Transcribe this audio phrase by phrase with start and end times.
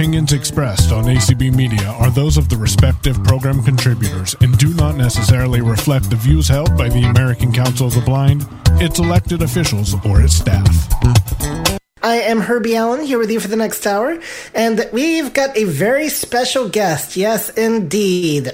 [0.00, 4.96] opinions expressed on ACB Media are those of the respective program contributors and do not
[4.96, 8.46] necessarily reflect the views held by the American Council of the Blind,
[8.80, 10.66] its elected officials, or its staff.
[12.02, 14.18] I am Herbie Allen here with you for the next hour,
[14.54, 17.18] and we've got a very special guest.
[17.18, 18.52] Yes, indeed.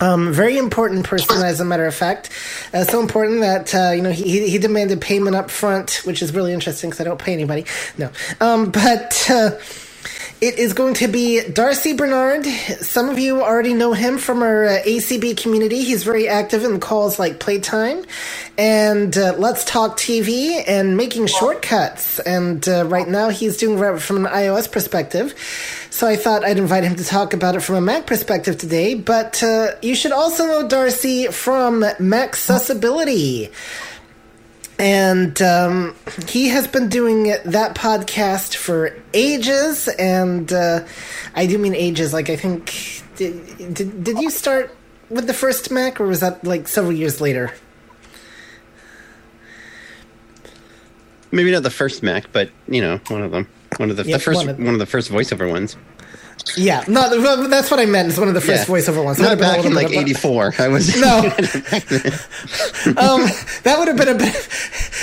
[0.00, 2.30] Um, very important person, as a matter of fact.
[2.72, 6.34] Uh, so important that uh, you know he he demanded payment up front, which is
[6.34, 7.64] really interesting because I don't pay anybody.
[7.96, 8.10] No,
[8.40, 9.30] um, but.
[9.30, 9.50] Uh,
[10.44, 12.44] it is going to be Darcy Burnard.
[12.44, 15.82] Some of you already know him from our uh, ACB community.
[15.82, 18.04] He's very active in calls like Playtime
[18.58, 22.18] and uh, Let's Talk TV and making shortcuts.
[22.18, 25.34] And uh, right now he's doing it from an iOS perspective.
[25.88, 28.92] So I thought I'd invite him to talk about it from a Mac perspective today.
[28.92, 33.50] But uh, you should also know Darcy from Maccessibility
[34.78, 35.94] and um,
[36.28, 40.84] he has been doing that podcast for ages and uh,
[41.34, 44.74] i do mean ages like i think did, did, did you start
[45.10, 47.52] with the first mac or was that like several years later?
[51.30, 53.48] Maybe not the first mac but you know one of them.
[53.76, 55.76] One of the, the first one of, one of the first voiceover ones
[56.56, 58.08] yeah, no, that's what I meant.
[58.08, 58.74] It's one of the first yeah.
[58.74, 59.18] voiceover ones.
[59.18, 60.54] Not back in like '84.
[60.58, 61.18] I was no.
[62.96, 63.22] um,
[63.62, 64.48] that would have been a bit.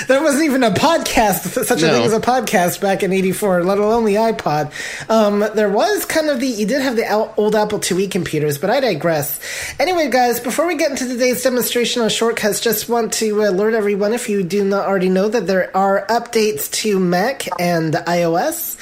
[0.08, 3.80] There wasn't even a podcast, such a thing as a podcast back in '84, let
[3.80, 4.72] alone the iPod.
[5.10, 6.48] Um, there was kind of the.
[6.48, 9.40] You did have the old Apple IIe computers, but I digress.
[9.80, 14.14] Anyway, guys, before we get into today's demonstration on shortcuts, just want to alert everyone,
[14.14, 18.78] if you do not already know, that there are updates to Mac and iOS,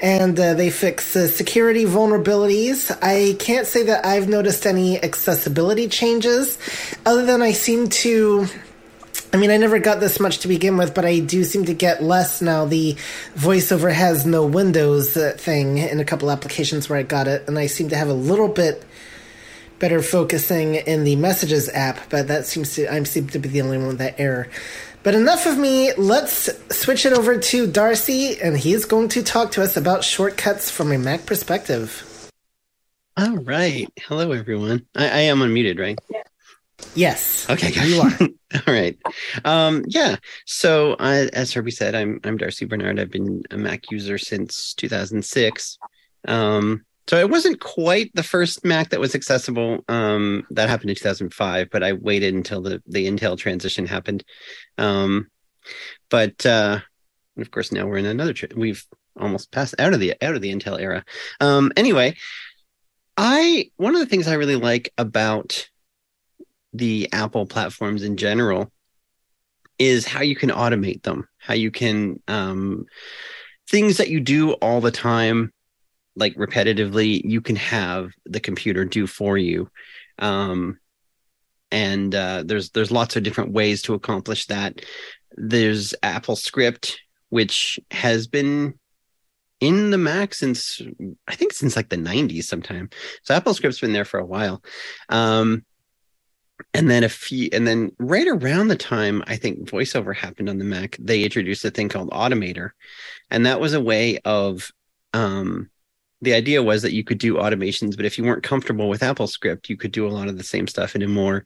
[0.00, 2.03] and uh, they fix uh, security vulnerabilities.
[3.02, 6.58] I can't say that I've noticed any accessibility changes,
[7.04, 8.46] other than I seem to.
[9.32, 11.74] I mean, I never got this much to begin with, but I do seem to
[11.74, 12.66] get less now.
[12.66, 12.94] The
[13.34, 17.58] voiceover has no windows uh, thing in a couple applications where I got it, and
[17.58, 18.84] I seem to have a little bit
[19.80, 23.62] better focusing in the messages app, but that seems to I seem to be the
[23.62, 24.48] only one with that error.
[25.04, 25.92] But enough of me.
[25.92, 30.70] Let's switch it over to Darcy, and he's going to talk to us about shortcuts
[30.70, 32.30] from a Mac perspective.
[33.14, 33.86] All right.
[34.00, 34.86] Hello, everyone.
[34.94, 35.98] I, I am unmuted, right?
[36.94, 37.46] Yes.
[37.50, 38.18] Okay, you are.
[38.66, 38.98] All right.
[39.44, 40.16] Um, yeah.
[40.46, 42.98] So, uh, as Herbie said, I'm I'm Darcy Burnard.
[42.98, 45.78] I've been a Mac user since 2006.
[46.26, 49.84] Um, so it wasn't quite the first Mac that was accessible.
[49.88, 54.24] Um, that happened in 2005, but I waited until the, the Intel transition happened.
[54.78, 55.28] Um,
[56.08, 56.80] but uh,
[57.38, 58.32] of course, now we're in another.
[58.32, 58.84] Tra- we've
[59.18, 61.04] almost passed out of the out of the Intel era.
[61.40, 62.16] Um, anyway,
[63.16, 65.68] I one of the things I really like about
[66.72, 68.72] the Apple platforms in general
[69.78, 72.86] is how you can automate them, how you can um,
[73.68, 75.52] things that you do all the time
[76.16, 79.70] like repetitively you can have the computer do for you.
[80.18, 80.78] Um,
[81.70, 84.80] and uh, there's there's lots of different ways to accomplish that.
[85.36, 88.78] There's apple script which has been
[89.58, 90.80] in the mac since
[91.26, 92.90] i think since like the 90s sometime.
[93.22, 94.62] So apple script's been there for a while.
[95.08, 95.64] Um,
[96.72, 100.58] and then a few and then right around the time i think voiceover happened on
[100.58, 102.70] the mac they introduced a thing called automator.
[103.30, 104.70] And that was a way of
[105.12, 105.70] um,
[106.24, 109.26] the idea was that you could do automations, but if you weren't comfortable with Apple
[109.26, 111.44] Script, you could do a lot of the same stuff in a more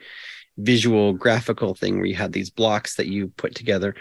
[0.57, 3.95] visual, graphical thing where you had these blocks that you put together.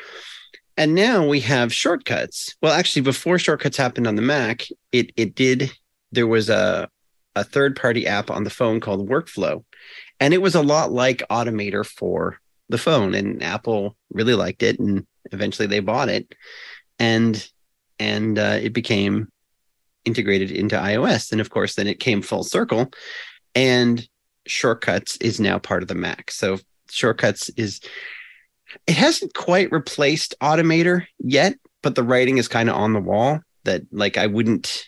[0.76, 2.56] And now we have shortcuts.
[2.62, 5.72] Well, actually, before shortcuts happened on the Mac, it it did.
[6.12, 6.88] There was a
[7.36, 9.64] a third party app on the phone called Workflow,
[10.20, 12.40] and it was a lot like Automator for
[12.70, 13.16] the phone.
[13.16, 16.36] And Apple really liked it, and eventually they bought it,
[17.00, 17.50] and
[18.00, 19.30] and uh, it became
[20.08, 21.32] integrated into iOS.
[21.32, 22.92] And of course, then it came full circle
[23.54, 24.08] and
[24.48, 26.32] Shortcuts is now part of the Mac.
[26.32, 26.58] So
[26.90, 27.82] Shortcuts is,
[28.88, 33.42] it hasn't quite replaced Automator yet, but the writing is kind of on the wall
[33.66, 34.86] that like I wouldn't,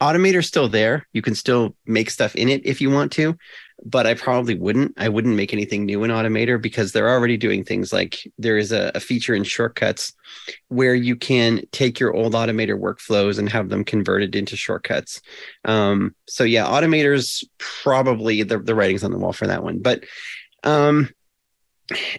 [0.00, 1.06] Automator's still there.
[1.12, 3.36] You can still make stuff in it if you want to,
[3.84, 4.94] but I probably wouldn't.
[4.96, 8.72] I wouldn't make anything new in Automator because they're already doing things like there is
[8.72, 10.12] a, a, feature in shortcuts
[10.68, 15.20] where you can take your old Automator workflows and have them converted into shortcuts.
[15.64, 19.78] Um, so yeah, Automator's probably the, the writing's on the wall for that one.
[19.78, 20.04] But
[20.64, 21.10] um,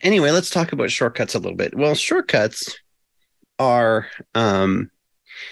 [0.01, 1.75] anyway, let's talk about shortcuts a little bit.
[1.75, 2.77] Well, shortcuts
[3.59, 4.89] are um,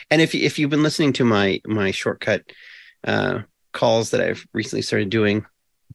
[0.10, 2.44] and if if you've been listening to my my shortcut
[3.04, 3.42] uh,
[3.74, 5.46] calls that I've recently started doing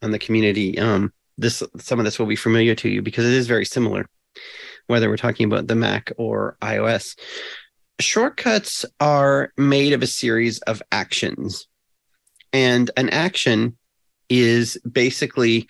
[0.01, 3.33] on the community, um, this some of this will be familiar to you because it
[3.33, 4.07] is very similar,
[4.87, 7.19] whether we're talking about the Mac or iOS.
[8.01, 11.67] shortcuts are made of a series of actions.
[12.53, 13.77] And an action
[14.33, 15.69] is basically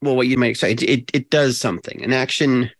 [0.00, 2.70] well what you might expect it, it does something an action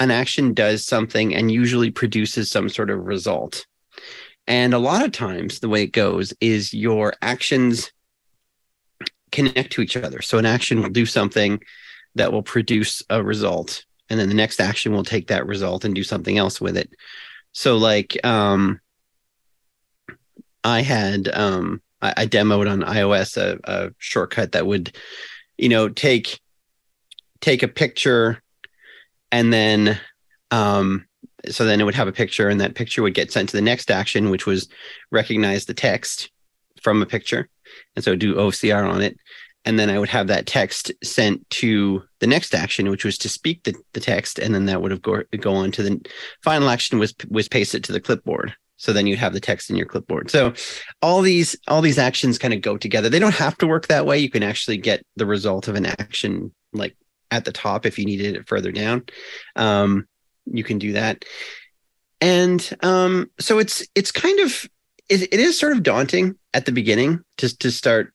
[0.00, 3.66] an action does something and usually produces some sort of result
[4.46, 7.92] and a lot of times the way it goes is your actions
[9.32, 10.22] connect to each other.
[10.22, 11.60] So an action will do something
[12.14, 15.94] that will produce a result and then the next action will take that result and
[15.94, 16.90] do something else with it.
[17.52, 18.80] So like um
[20.62, 24.94] i had um I, I demoed on iOS a, a shortcut that would,
[25.56, 26.40] you know, take
[27.40, 28.42] take a picture
[29.32, 29.98] and then
[30.50, 31.06] um
[31.48, 33.62] so then it would have a picture and that picture would get sent to the
[33.62, 34.68] next action which was
[35.10, 36.30] recognize the text
[36.82, 37.48] from a picture
[37.96, 39.16] and so do ocr on it.
[39.64, 43.28] And then i would have that text sent to the next action which was to
[43.28, 44.38] speak the, the text.
[44.38, 46.00] And then that would have go, go on to the
[46.42, 48.54] final action was was paste it to the clipboard.
[48.80, 50.30] So then you'd have the text in your clipboard.
[50.30, 50.54] So
[51.02, 53.10] all these all these actions kind of go together.
[53.10, 54.18] They don't have to work that way.
[54.18, 56.96] You can actually get the result of an action like
[57.30, 59.04] at the top if you needed it further down.
[59.54, 60.08] Um,
[60.46, 61.24] you can do that.
[62.22, 64.66] And um, so it's it's kind of
[65.10, 68.14] it, it is sort of daunting at the beginning to to start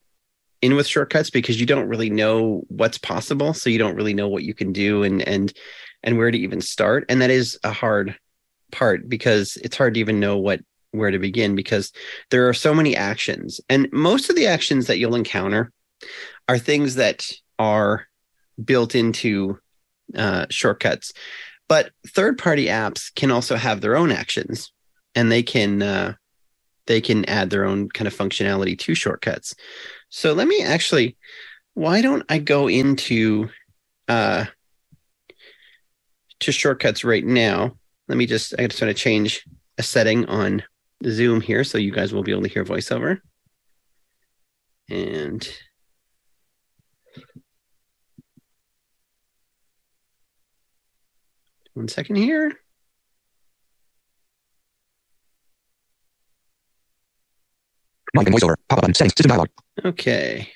[0.62, 3.54] in with shortcuts because you don't really know what's possible.
[3.54, 5.54] So you don't really know what you can do and and
[6.02, 7.06] and where to even start.
[7.10, 8.18] And that is a hard
[8.72, 10.62] part because it's hard to even know what
[10.92, 11.92] where to begin because
[12.32, 13.60] there are so many actions.
[13.70, 15.72] And most of the actions that you'll encounter
[16.48, 18.08] are things that are
[18.64, 19.60] built into
[20.16, 21.12] uh, shortcuts.
[21.68, 24.72] But third party apps can also have their own actions
[25.16, 26.14] and they can uh,
[26.88, 29.56] they can add their own kind of functionality to shortcuts
[30.10, 31.18] so let me actually
[31.74, 33.50] why don't i go into
[34.08, 34.46] uh,
[36.40, 37.76] to shortcuts right now
[38.08, 39.46] let me just I just want to change
[39.78, 40.64] a setting on
[41.06, 43.20] Zoom here so you guys will be able to hear voiceover.
[44.90, 45.48] And
[51.74, 52.54] one second here.
[58.16, 58.56] Mic and voiceover.
[58.70, 58.94] Pop up button.
[58.94, 59.14] Settings.
[59.18, 59.50] System dialog.
[59.84, 60.50] Okay.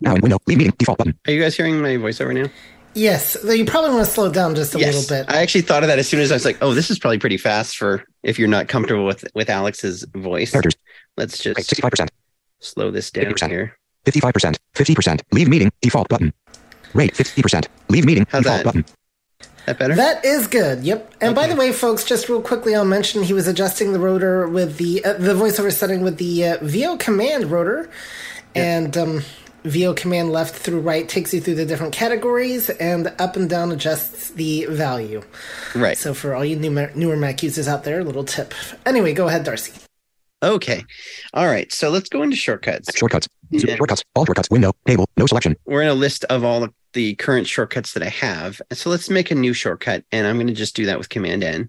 [0.00, 0.38] Now in window.
[0.46, 0.74] Leave meeting.
[0.78, 1.18] Default button.
[1.26, 2.50] Are you guys hearing my voiceover now?
[2.94, 4.94] Yes, though you probably want to slow down just a yes.
[4.94, 5.32] little bit.
[5.32, 7.18] I actually thought of that as soon as I was like, "Oh, this is probably
[7.18, 10.76] pretty fast for if you're not comfortable with with Alex's voice." Characters.
[11.16, 12.08] Let's Rate just 65%.
[12.60, 13.50] slow this down 50%.
[13.50, 13.76] here.
[14.06, 14.56] 55%.
[14.74, 15.22] 50%.
[15.32, 15.70] Leave meeting.
[15.80, 16.32] Default button.
[16.92, 17.66] Rate 50%.
[17.88, 18.26] Leave meeting.
[18.30, 18.64] How's default that?
[18.64, 18.84] button.
[19.66, 19.94] That better?
[19.94, 20.84] That is good.
[20.84, 21.14] Yep.
[21.20, 24.46] And by the way, folks, just real quickly, I'll mention he was adjusting the rotor
[24.46, 27.88] with the uh, the voiceover setting with the uh, VO command rotor,
[28.54, 29.22] and um,
[29.64, 33.72] VO command left through right takes you through the different categories, and up and down
[33.72, 35.22] adjusts the value.
[35.74, 35.96] right.
[35.96, 38.52] So for all you new, newer Mac users out there, a little tip.
[38.84, 39.72] Anyway, go ahead, Darcy.
[40.42, 40.84] Okay.
[41.32, 41.72] All right.
[41.72, 42.94] So let's go into shortcuts.
[42.94, 43.28] Shortcuts.
[43.50, 43.76] Yeah.
[43.76, 44.02] Shortcuts.
[44.14, 44.50] All shortcuts.
[44.50, 44.72] Window.
[44.86, 45.08] Table.
[45.16, 45.56] No selection.
[45.64, 48.60] We're in a list of all of the current shortcuts that I have.
[48.72, 51.44] So let's make a new shortcut, and I'm going to just do that with Command
[51.44, 51.68] N.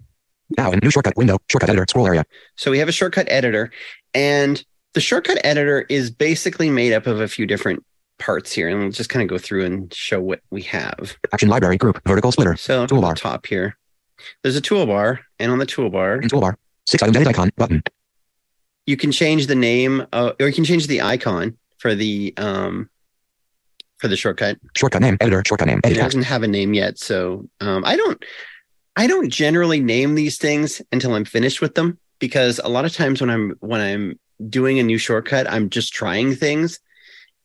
[0.56, 1.38] Now in new shortcut window.
[1.50, 1.84] Shortcut editor.
[1.88, 2.24] Scroll area.
[2.56, 3.70] So we have a shortcut editor,
[4.14, 4.64] and
[4.94, 7.84] the shortcut editor is basically made up of a few different
[8.18, 11.16] parts here, and we'll just kind of go through and show what we have.
[11.32, 12.00] Action library group.
[12.06, 12.56] Vertical splitter.
[12.56, 13.14] So Toolbar.
[13.16, 13.76] top here,
[14.42, 16.54] there's a toolbar, and on the toolbar, In toolbar.
[16.86, 17.82] Six item edit icon button.
[18.86, 22.88] you can change the name, uh, or you can change the icon for the um,
[23.98, 24.58] for the shortcut.
[24.76, 25.16] Shortcut name.
[25.20, 25.42] Editor.
[25.46, 25.80] Shortcut name.
[25.84, 28.22] It doesn't have a name yet, so um, I don't.
[28.98, 32.94] I don't generally name these things until I'm finished with them because a lot of
[32.94, 36.80] times when I'm when I'm doing a new shortcut, I'm just trying things,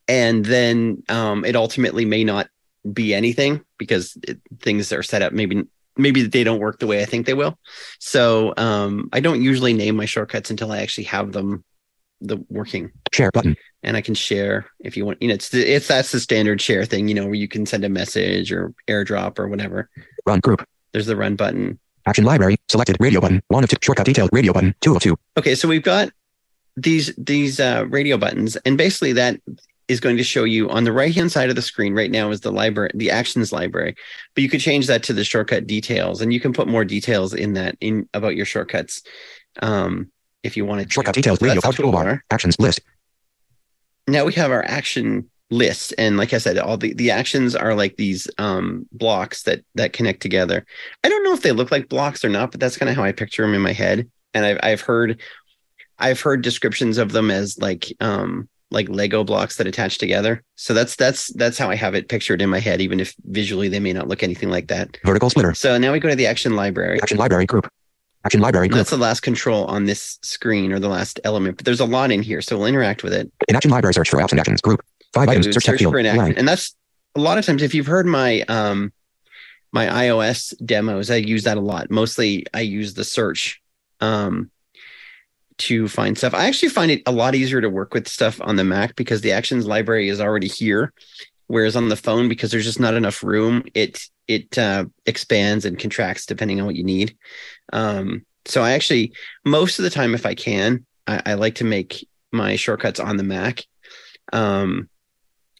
[0.07, 2.47] and then um, it ultimately may not
[2.91, 5.63] be anything because it, things are set up maybe
[5.97, 7.57] maybe they don't work the way I think they will.
[7.99, 11.63] So um, I don't usually name my shortcuts until I actually have them
[12.21, 13.57] the working Share button.
[13.83, 15.21] and I can share if you want.
[15.21, 17.07] You know, it's the, it's that's the standard share thing.
[17.07, 19.89] You know, where you can send a message or AirDrop or whatever.
[20.25, 20.65] Run group.
[20.93, 21.79] There's the run button.
[22.05, 22.57] Action library.
[22.69, 22.97] Selected.
[22.99, 23.41] Radio button.
[23.49, 23.77] One of two.
[23.81, 24.29] Shortcut detailed.
[24.31, 24.73] Radio button.
[24.81, 25.17] Two of two.
[25.37, 26.09] Okay, so we've got
[26.77, 29.39] these these uh, radio buttons, and basically that
[29.87, 32.31] is going to show you on the right hand side of the screen right now
[32.31, 33.93] is the library, the actions library.
[34.35, 37.33] But you could change that to the shortcut details, and you can put more details
[37.33, 39.01] in that in about your shortcuts
[39.61, 40.09] um,
[40.43, 40.89] if you want to.
[40.89, 41.39] Shortcut details.
[41.39, 41.61] So Radio.
[41.61, 42.19] that's Out the toolbar.
[42.31, 42.81] Actions list.
[44.07, 47.75] now we have our action list and like i said all the, the actions are
[47.75, 50.65] like these um blocks that that connect together
[51.03, 53.03] i don't know if they look like blocks or not but that's kind of how
[53.03, 55.19] i picture them in my head and i've, I've heard
[55.99, 60.73] i've heard descriptions of them as like um like lego blocks that attach together so
[60.73, 63.81] that's that's that's how i have it pictured in my head even if visually they
[63.81, 65.53] may not look anything like that Vertical splitter.
[65.53, 67.67] so now we go to the action library Action library group.
[68.23, 68.67] Action library.
[68.69, 72.11] That's the last control on this screen or the last element, but there's a lot
[72.11, 73.31] in here, so we'll interact with it.
[73.47, 74.61] In action library, search for apps and actions.
[74.61, 74.81] Group.
[75.13, 75.47] Five Okay, items.
[75.47, 75.93] we Search field.
[75.93, 76.19] for an action.
[76.23, 76.37] Blank.
[76.37, 76.75] And that's
[77.15, 78.93] a lot of times if you've heard my um
[79.73, 81.89] my iOS demos, I use that a lot.
[81.89, 83.61] Mostly I use the search
[84.01, 84.51] um
[85.57, 86.33] to find stuff.
[86.33, 89.21] I actually find it a lot easier to work with stuff on the Mac because
[89.21, 90.93] the actions library is already here.
[91.47, 95.77] Whereas on the phone, because there's just not enough room, it it uh, expands and
[95.77, 97.17] contracts depending on what you need.
[97.71, 99.13] Um, so I actually
[99.45, 103.17] most of the time, if I can, I, I like to make my shortcuts on
[103.17, 103.65] the Mac.
[104.33, 104.89] Um,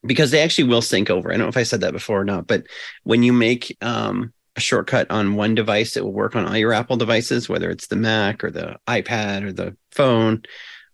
[0.04, 1.30] because they actually will sync over.
[1.30, 2.64] I don't know if I said that before or not, but
[3.04, 6.74] when you make um, a shortcut on one device, it will work on all your
[6.74, 10.42] Apple devices, whether it's the Mac or the iPad or the phone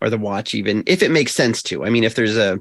[0.01, 1.85] or the watch, even if it makes sense to.
[1.85, 2.59] I mean, if there's a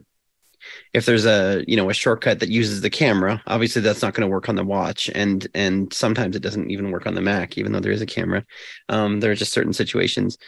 [0.96, 4.26] if there's a you know a shortcut that uses the camera, obviously that's not going
[4.26, 7.58] to work on the watch, and and sometimes it doesn't even work on the Mac,
[7.58, 8.44] even though there is a camera.
[8.88, 10.38] Um, there are just certain situations,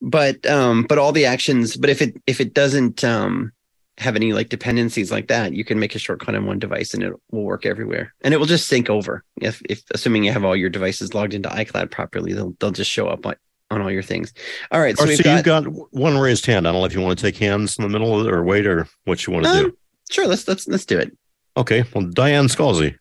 [0.00, 1.76] but um, but all the actions.
[1.76, 3.52] But if it if it doesn't um,
[3.98, 7.02] have any like dependencies like that, you can make a shortcut on one device and
[7.02, 8.14] it will work everywhere.
[8.22, 9.24] And it will just sync over.
[9.42, 12.90] If if assuming you have all your devices logged into iCloud properly, they'll they'll just
[12.90, 13.26] show up
[13.70, 14.32] on, on all your things.
[14.70, 14.96] All right.
[14.96, 16.66] So Or so got, you've got one raised hand.
[16.66, 18.42] I don't know if you want to take hands in the middle of it or
[18.44, 19.78] wait or what you want to Um, do.
[20.10, 21.16] sure, let's let's let's do it.
[21.56, 21.84] Okay.
[21.94, 22.96] Well, Diane Scalzi.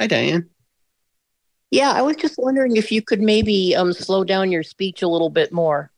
[0.00, 0.48] Hi Diane.
[1.70, 5.08] Yeah, I was just wondering if you could maybe um slow down your speech a
[5.08, 5.90] little bit more.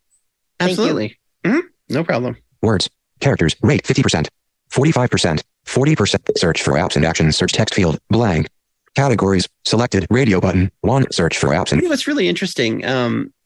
[0.58, 0.72] Thank you.
[0.82, 1.18] Absolutely.
[1.44, 1.62] Mhm.
[1.88, 2.36] No problem.
[2.62, 2.88] Words.
[3.20, 3.54] Characters.
[3.62, 4.28] Rate 50%.
[4.70, 5.42] 45%.
[5.66, 6.38] 40%.
[6.38, 7.36] Search for apps and actions.
[7.36, 7.98] Search text field.
[8.08, 8.48] Blank.
[8.94, 9.48] Categories.
[9.64, 10.06] Selected.
[10.10, 10.70] Radio button.
[10.80, 11.10] One.
[11.12, 12.84] Search for apps You and know what's really interesting?
[12.84, 13.39] Um, I-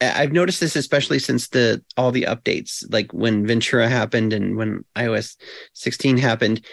[0.00, 4.84] I've noticed this especially since the all the updates, like when Ventura happened and when
[4.94, 5.36] iOS
[5.72, 6.64] 16 happened,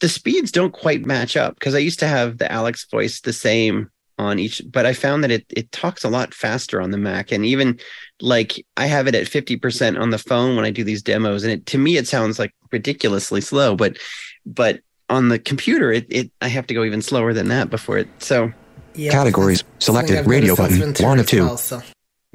[0.00, 3.32] the speeds don't quite match up because I used to have the Alex voice the
[3.32, 6.98] same on each, but I found that it it talks a lot faster on the
[6.98, 7.78] Mac, and even
[8.20, 11.52] like I have it at 50% on the phone when I do these demos, and
[11.52, 13.96] it to me it sounds like ridiculously slow, but
[14.44, 17.96] but on the computer it, it I have to go even slower than that before
[17.98, 18.08] it.
[18.18, 18.52] So
[18.98, 19.62] Yep, Categories.
[19.78, 20.26] Selected.
[20.26, 21.06] Radio noticed button.
[21.06, 21.44] One of two.
[21.44, 21.80] well, so.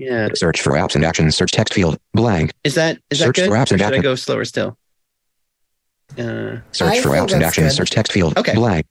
[0.06, 1.36] Yeah, search for apps and actions.
[1.36, 1.98] Search text field.
[2.14, 2.52] Blank.
[2.64, 3.48] is that is that Search good?
[3.50, 4.78] for apps or and should I go slower still?
[6.18, 7.68] Uh, Search I for think apps and actions.
[7.70, 7.76] good.
[7.76, 8.38] Search text field.
[8.38, 8.54] Okay.
[8.54, 8.86] Blank.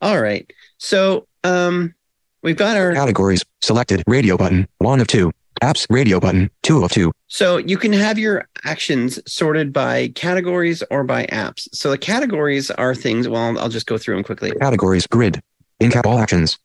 [0.00, 0.50] all right.
[0.78, 1.94] So um,
[2.42, 3.44] we've got our Categories.
[3.60, 4.02] Selected.
[4.06, 4.66] Radio button.
[4.78, 5.32] One of two.
[5.62, 5.86] Apps.
[5.90, 6.50] Radio button.
[6.62, 7.12] Two of two.
[7.26, 11.68] So you can have your actions sorted by categories or by apps.
[11.72, 14.52] So the categories are things, well, I'll- I'll just go through them quickly.
[14.52, 15.06] Categories.
[15.06, 15.40] Grid.
[15.80, 16.58] In cap all actions.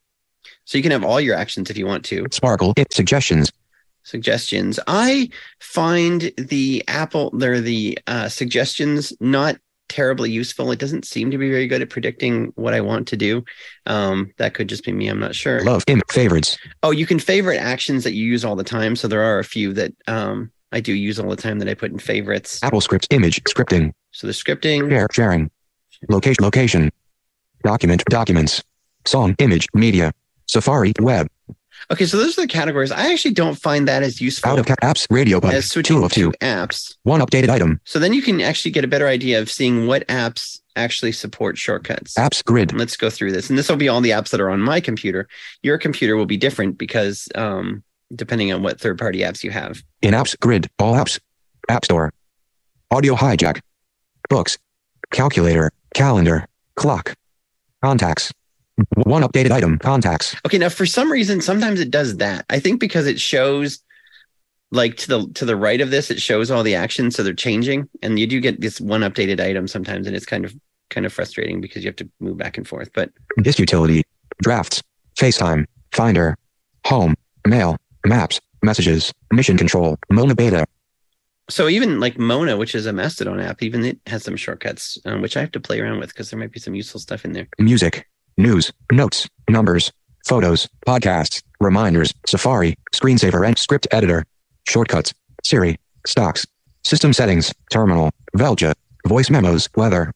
[0.64, 2.26] So you can have all your actions if you want to.
[2.30, 2.72] Sparkle.
[2.76, 2.92] It.
[2.94, 3.52] Suggestions.
[4.04, 4.78] Suggestions.
[4.86, 5.30] I
[5.60, 9.56] find the Apple, they're the uh, suggestions not
[9.88, 10.70] terribly useful.
[10.72, 13.44] It doesn't seem to be very good at predicting what I want to do.
[13.86, 15.08] Um, that could just be me.
[15.08, 15.62] I'm not sure.
[15.64, 15.84] Love.
[15.86, 16.02] In.
[16.10, 16.58] Favorites.
[16.82, 18.96] Oh, you can favorite actions that you use all the time.
[18.96, 21.74] So there are a few that um, I do use all the time that I
[21.74, 22.62] put in favorites.
[22.62, 23.06] Apple scripts.
[23.10, 23.42] Image.
[23.44, 23.92] Scripting.
[24.12, 24.88] So the scripting.
[24.90, 25.08] Share.
[25.12, 25.50] Sharing.
[26.08, 26.44] Location.
[26.44, 26.90] Location.
[27.62, 28.04] Document.
[28.06, 28.62] Documents.
[29.06, 29.34] Song.
[29.38, 29.66] Image.
[29.74, 30.12] Media.
[30.46, 30.92] Safari.
[31.00, 31.28] Web.
[31.90, 32.90] Okay, so those are the categories.
[32.90, 34.66] I actually don't find that as useful Out of.
[34.66, 35.06] Apps.
[35.10, 35.56] Radio button.
[35.56, 36.30] as switching Two of two.
[36.40, 36.96] apps.
[37.02, 37.80] One updated item.
[37.84, 41.56] So then you can actually get a better idea of seeing what apps actually support
[41.58, 42.14] shortcuts.
[42.14, 42.42] Apps.
[42.44, 42.72] Grid.
[42.72, 43.48] Let's go through this.
[43.50, 45.28] And this will be all the apps that are on my computer.
[45.62, 49.82] Your computer will be different because um, depending on what third party apps you have.
[50.02, 50.38] In apps.
[50.40, 50.68] Grid.
[50.78, 51.20] All apps.
[51.68, 52.12] App Store.
[52.90, 53.60] Audio hijack.
[54.28, 54.58] Books.
[55.10, 55.70] Calculator.
[55.94, 56.46] Calendar.
[56.76, 57.14] Clock.
[57.82, 58.32] Contacts.
[59.04, 59.78] One updated item.
[59.78, 60.34] Contacts.
[60.46, 62.44] Okay, now for some reason, sometimes it does that.
[62.50, 63.80] I think because it shows
[64.72, 67.34] like to the to the right of this, it shows all the actions, so they're
[67.34, 67.88] changing.
[68.02, 70.54] And you do get this one updated item sometimes, and it's kind of
[70.90, 72.90] kind of frustrating because you have to move back and forth.
[72.94, 73.10] But
[73.42, 74.02] Disk utility.
[74.42, 74.82] Drafts.
[75.16, 75.66] FaceTime.
[75.92, 76.36] Finder.
[76.86, 77.14] Home.
[77.46, 77.76] Mail.
[78.04, 78.40] Maps.
[78.62, 79.12] Messages.
[79.32, 79.96] Mission control.
[80.10, 80.66] Mona beta.
[81.48, 85.22] so even like Mona, which is a Mastodon app, even it has some shortcuts, um,
[85.22, 87.32] which I have to play around with because there might be some useful stuff in
[87.32, 87.46] there.
[87.58, 88.06] Music.
[88.36, 88.72] News.
[88.90, 89.28] Notes.
[89.48, 89.92] Numbers.
[90.26, 90.68] Photos.
[90.86, 91.42] Podcasts.
[91.60, 92.12] Reminders.
[92.26, 92.76] Safari.
[92.94, 94.24] Screensaver and script editor.
[94.66, 95.12] Shortcuts.
[95.44, 95.78] Siri.
[96.06, 96.46] Stocks.
[96.84, 97.52] System settings.
[97.70, 98.10] Terminal.
[98.36, 98.74] Velja.
[99.06, 99.68] Voice memos.
[99.76, 100.12] Weather.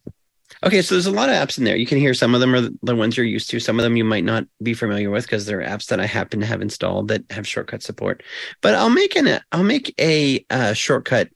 [0.64, 1.76] Okay, so there's a lot of apps in there.
[1.76, 3.60] You can hear some of them are the ones you're used to.
[3.60, 6.40] Some of them you might not be familiar with because they're apps that I happen
[6.40, 8.25] to have installed that have shortcut support.
[8.60, 11.28] But I'll make an I'll make a uh, shortcut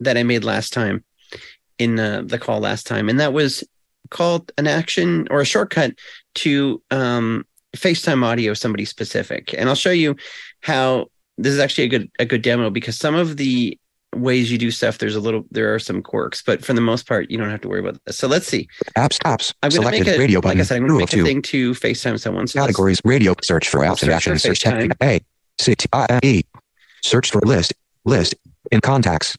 [0.00, 1.04] that I made last time
[1.78, 3.62] in uh, the call last time, and that was
[4.12, 5.94] called an action or a shortcut
[6.36, 7.44] to um,
[7.76, 9.54] FaceTime audio somebody specific.
[9.56, 10.16] And I'll show you
[10.60, 11.06] how
[11.38, 13.78] this is actually a good a good demo because some of the
[14.14, 17.08] ways you do stuff there's a little there are some quirks but for the most
[17.08, 19.18] part you don't have to worry about this so let's see Apps.
[19.20, 19.54] Apps.
[19.62, 20.60] I'm going to make a radio like button.
[20.60, 21.24] I said, I'm going to make a two.
[21.24, 22.46] thing to FaceTime someone.
[22.46, 23.00] So Categories.
[23.04, 23.34] Radio.
[23.42, 24.42] Search for apps and actions.
[24.42, 24.92] Search text.
[25.02, 25.20] A.
[25.58, 26.42] C T I E.
[27.02, 27.72] Search for list.
[28.04, 28.34] List.
[28.70, 29.34] In contacts.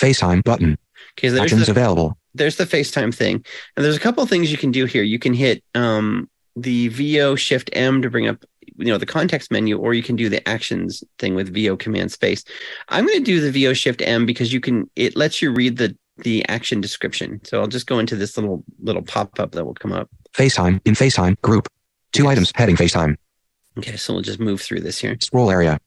[0.00, 0.78] FaceTime button.
[1.18, 2.16] Okay, so Actions the, available.
[2.34, 3.44] There's the FaceTime thing.
[3.76, 5.02] And there's a couple of things you can do here.
[5.02, 8.44] You can hit um, the VO Shift M to bring up
[8.78, 12.10] you know the context menu, or you can do the actions thing with VO Command
[12.10, 12.42] Space.
[12.88, 15.76] I'm going to do the VO Shift M because you can it lets you read
[15.76, 17.40] the the action description.
[17.44, 20.08] So I'll just go into this little little pop up that will come up.
[20.32, 20.80] FaceTime.
[20.84, 21.68] In FaceTime group.
[22.12, 22.32] Two Yes.
[22.32, 22.52] items.
[22.54, 23.16] Heading FaceTime.
[23.78, 25.16] Okay, so we'll just move through this here.
[25.20, 25.78] Scroll area.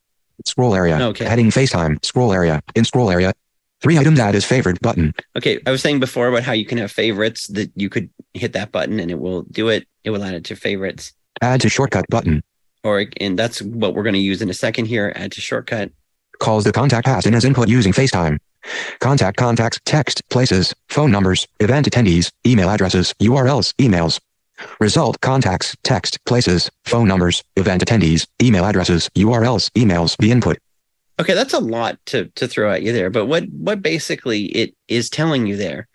[0.43, 0.99] Scroll area.
[0.99, 1.25] Okay.
[1.25, 2.03] Heading FaceTime.
[2.03, 2.61] Scroll area.
[2.75, 3.33] In scroll area.
[3.81, 5.13] Three items add as favorite button.
[5.35, 8.53] Okay, I was saying before about how you can have favorites that you could hit
[8.53, 9.87] that button and it will do it.
[10.03, 11.13] It will add it to favorites.
[11.41, 12.41] Add to shortcut button.
[12.83, 15.11] Or and that's what we're going to use in a second here.
[15.15, 15.91] Add to shortcut.
[16.39, 18.39] Calls the contact passed in as input using FaceTime.
[18.99, 24.19] Contact contacts, text, places, phone numbers, event attendees, email addresses, URLs, emails.
[24.79, 30.57] Result contacts, text, places, phone numbers, event attendees, email addresses, URLs, emails, the input.
[31.19, 33.09] Okay, that's a lot to to throw at you there.
[33.09, 35.87] But what what basically it is telling you there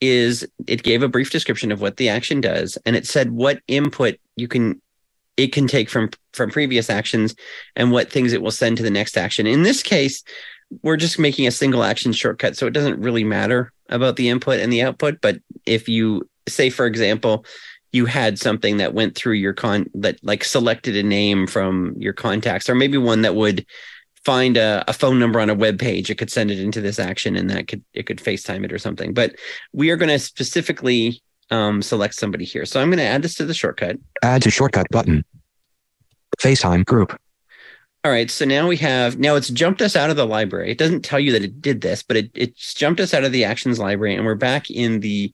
[0.00, 3.60] is it gave a brief description of what the action does, and it said what
[3.66, 4.80] input you can
[5.36, 7.34] it can take from from previous actions
[7.76, 9.46] and what things it will send to the next action.
[9.46, 10.22] In this case,
[10.82, 14.60] we're just making a single action shortcut, so it doesn't really matter about the input
[14.60, 15.20] and the output.
[15.20, 17.44] But if you say, for example,
[17.92, 22.12] you had something that went through your con that like selected a name from your
[22.12, 23.66] contacts, or maybe one that would
[24.24, 26.98] find a, a phone number on a web page, it could send it into this
[26.98, 29.14] action and that could it could FaceTime it or something.
[29.14, 29.34] But
[29.72, 32.66] we are going to specifically um, select somebody here.
[32.66, 33.96] So I'm going to add this to the shortcut.
[34.22, 35.24] Add to shortcut button.
[36.40, 37.18] FaceTime group.
[38.04, 40.70] All right, so now we have now it's jumped us out of the library.
[40.70, 43.32] It doesn't tell you that it did this, but it it's jumped us out of
[43.32, 45.32] the actions library and we're back in the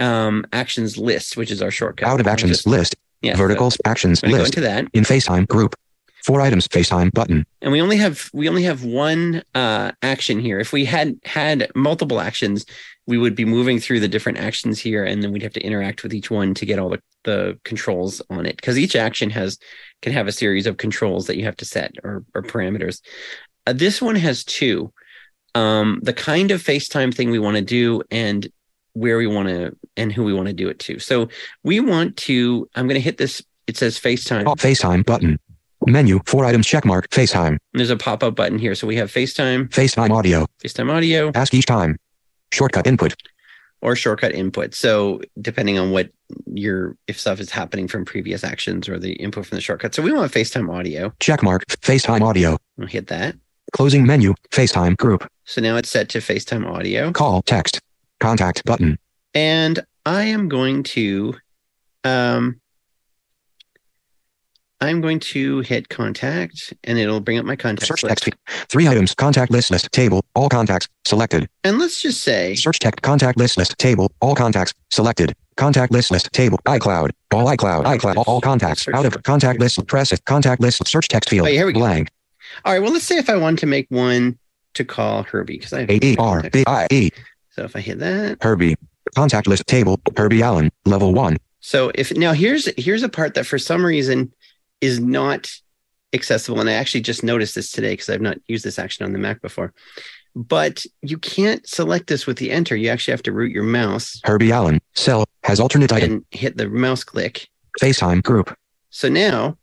[0.00, 2.08] um actions list, which is our shortcut.
[2.08, 2.96] Out of actions just- list.
[3.22, 4.46] yeah, Verticals actions So go list.
[4.56, 4.86] into that.
[4.94, 5.74] In FaceTime group.
[6.26, 7.46] Four items FaceTime button.
[7.62, 10.58] and we only have we only have one uh, action here.
[10.58, 12.66] If we had had multiple actions,
[13.06, 16.02] we would be moving through the different actions here, and then we'd have to interact
[16.02, 18.56] with each one to get all the, the controls on it.
[18.56, 19.56] Because each action has
[20.02, 23.02] can have a series of controls that you have to set or, or parameters.
[23.64, 24.92] Uh, this one has two.
[25.54, 28.48] Um, the kind of FaceTime thing we want to do, and
[28.94, 30.98] where we want to, and who we want to do it to.
[30.98, 31.28] So
[31.62, 32.68] we want to.
[32.74, 33.44] I'm going to hit this.
[33.68, 34.42] It says FaceTime.
[34.42, 35.38] Top FaceTime button.
[35.86, 36.20] Menu.
[36.26, 37.08] Four items checkmark.
[37.08, 37.58] FaceTime.
[37.72, 38.74] There's a pop up button here.
[38.74, 40.46] So we have FaceTime, FaceTime audio.
[40.64, 41.96] FaceTime audio, Ask each time.
[42.52, 43.14] Shortcut input.
[43.82, 44.74] or shortcut input.
[44.74, 46.10] So depending on what
[46.52, 49.94] your if stuff is happening from previous actions or the input from the shortcut.
[49.94, 51.10] So we want FaceTime audio.
[51.20, 51.60] Checkmark.
[51.82, 52.56] FaceTime audio.
[52.80, 53.36] I'll hit that.
[53.72, 54.34] Closing menu.
[54.50, 55.26] FaceTime group.
[55.44, 57.12] So now it's set to FaceTime audio.
[57.12, 57.80] Call text.
[58.20, 58.98] Contact button.
[59.34, 61.34] And I am going to
[62.04, 62.60] um
[64.80, 68.24] I'm going to hit contact and it'll bring up my contact Search list.
[68.24, 68.68] text.
[68.68, 69.14] Three items.
[69.14, 70.22] Contact list list table.
[70.34, 71.48] All contacts selected.
[71.64, 73.00] And let's just say Search text.
[73.02, 74.10] Contact list list table.
[74.20, 75.34] All contacts selected.
[75.56, 76.58] Contact list list table.
[76.66, 77.10] iCloud.
[77.32, 77.84] All iCloud.
[77.84, 78.24] iCloud.
[78.26, 78.86] All contacts.
[78.88, 79.86] Out of contact list.
[79.86, 80.22] Press it.
[80.26, 80.86] Contact list.
[80.86, 81.46] Search text field.
[81.46, 81.80] Oh, Wait, here we go.
[81.80, 82.10] Blank.
[82.66, 84.38] all right, well let's say if I want to make one
[84.74, 87.10] to call Herbie because I have A E R B I E.
[87.50, 88.76] so if I hit that Herbie.
[89.14, 89.98] Contact list table.
[90.18, 90.70] Herbie Allen.
[90.84, 91.38] Level one.
[91.60, 94.32] So if now here's here's a part that for some reason
[94.80, 95.50] is not
[96.12, 99.12] accessible, and I actually just noticed this today because I've not used this action on
[99.12, 99.72] the Mac before.
[100.34, 102.76] But you can't select this with the enter.
[102.76, 104.80] You actually have to root your mouse Herbie Allen.
[104.94, 105.24] Cell.
[105.44, 106.12] Has alternate item.
[106.12, 107.48] and hit the mouse click.
[107.80, 108.54] FaceTime group.
[108.90, 109.56] So now,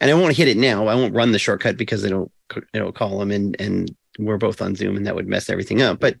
[0.00, 0.86] and I won't hit it now.
[0.88, 2.30] I won't run the shortcut because it'll
[2.74, 6.00] it'll call them and and we're both on Zoom and that would mess everything up.
[6.00, 6.16] But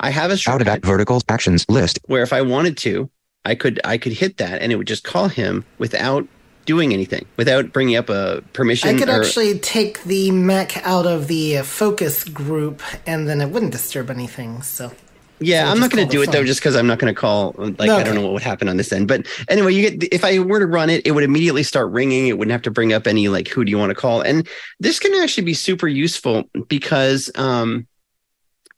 [0.00, 1.98] I have a Out of shortcut act verticals actions list.
[2.06, 3.10] where if I wanted to,
[3.44, 6.26] I could I could hit that and it would just call him without
[6.68, 8.90] doing anything, without bringing up a permission.
[8.90, 13.48] I could or- actually take the Mac out of the focus group, and then it
[13.48, 14.60] wouldn't disturb anything.
[14.60, 14.92] So
[15.40, 17.18] yeah, so I'm not going to do it though, just because I'm not going to
[17.18, 17.54] call.
[17.56, 18.12] Like No, I don't okay.
[18.12, 20.66] know what would happen on this end, but anyway, you get if I were to
[20.66, 22.26] run it, it would immediately start ringing.
[22.26, 24.46] It wouldn't have to bring up any like who do you want to call, and
[24.78, 27.86] this can actually be super useful because um,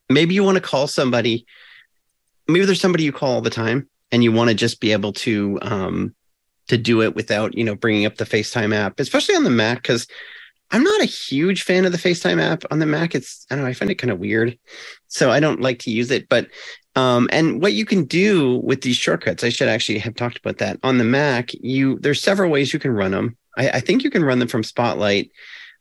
[0.09, 1.45] maybe you want to call somebody.
[2.47, 5.13] Maybe there's somebody you call all the time, and you want to just be able
[5.15, 6.15] to um,
[6.71, 9.83] to do it without you know bringing up the FaceTime app, especially on the Mac
[9.83, 10.07] because.
[10.73, 13.17] I'm not a huge fan of the FaceTime app on the Mac.
[13.17, 14.57] It's I don't know, I find it kind of weird.
[15.09, 16.29] So I don't like to use it.
[16.29, 16.47] But
[16.97, 20.59] um, and what you can do with these shortcuts, I should actually have talked about
[20.59, 21.51] that on the Mac.
[21.55, 23.37] You there's several ways you can run them.
[23.57, 25.31] I, I think you can run them from Spotlight,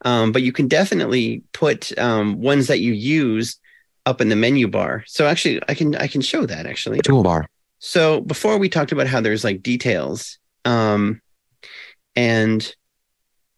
[0.05, 3.59] um, but you can definitely put um, ones that you use
[4.05, 5.03] up in the menu bar.
[5.07, 6.99] So actually, I can I can show that actually.
[6.99, 7.45] Toolbar.
[7.79, 11.21] So before we talked about how there's like details, um,
[12.15, 12.75] and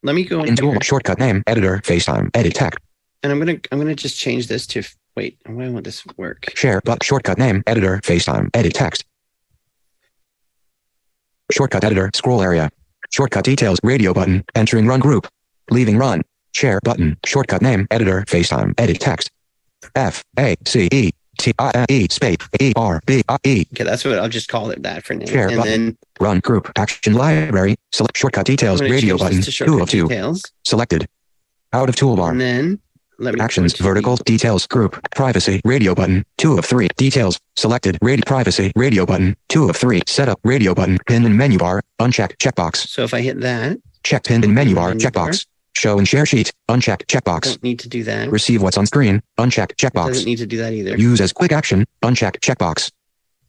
[0.04, 2.80] let me go in In here, shortcut name editor FaceTime edit text
[3.24, 4.84] and I'm gonna I'm gonna just change this to
[5.16, 5.38] wait.
[5.46, 6.52] Why won't this work?
[6.56, 9.04] share but shortcut name editor FaceTime edit text.
[11.52, 12.70] Shortcut editor scroll area.
[13.12, 15.28] Shortcut details radio button entering run group.
[15.70, 16.22] Leaving run
[16.54, 19.30] share button shortcut name editor FaceTime edit text.
[19.96, 23.65] F A C E T I N E space E R B I E.
[23.73, 25.25] Okay, that's what I'll just call it that for now.
[25.25, 25.71] Share and button.
[25.71, 27.75] then run group action library.
[27.91, 31.08] Select shortcut details radio button to two of two details, selected.
[31.73, 32.32] Out of toolbar.
[32.32, 32.80] And then
[33.17, 38.23] let me Actions, vertical, details, group, privacy, radio button, two of three, details, selected, radio,
[38.25, 42.88] privacy, radio button, two of three, setup, radio button, pin in menu bar, unchecked, checkbox,
[42.88, 45.32] So if I hit that, check pin in menu bar, Menu bar.
[45.76, 48.30] Show and share sheet, unchecked, checkbox, don't need to do that.
[48.30, 50.98] receive what's on screen, unchecked, Doesn't checkbox, need to do that either.
[50.98, 52.92] use as quick action, unchecked, checkbox,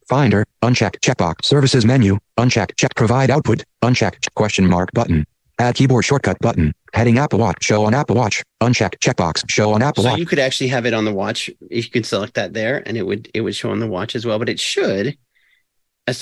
[0.07, 5.25] finder, unchecked, checkbox, services menu, unchecked, check, provide output, unchecked, question mark button,
[5.59, 9.81] add keyboard shortcut button, heading Apple Watch, show on Apple Watch, unchecked, checkbox, show on
[9.81, 10.19] Apple So Watch.
[10.19, 11.49] you could actually have it on the watch.
[11.69, 14.25] You could select that there, and it would it would show on the watch as
[14.25, 14.39] well.
[14.39, 15.17] But it should.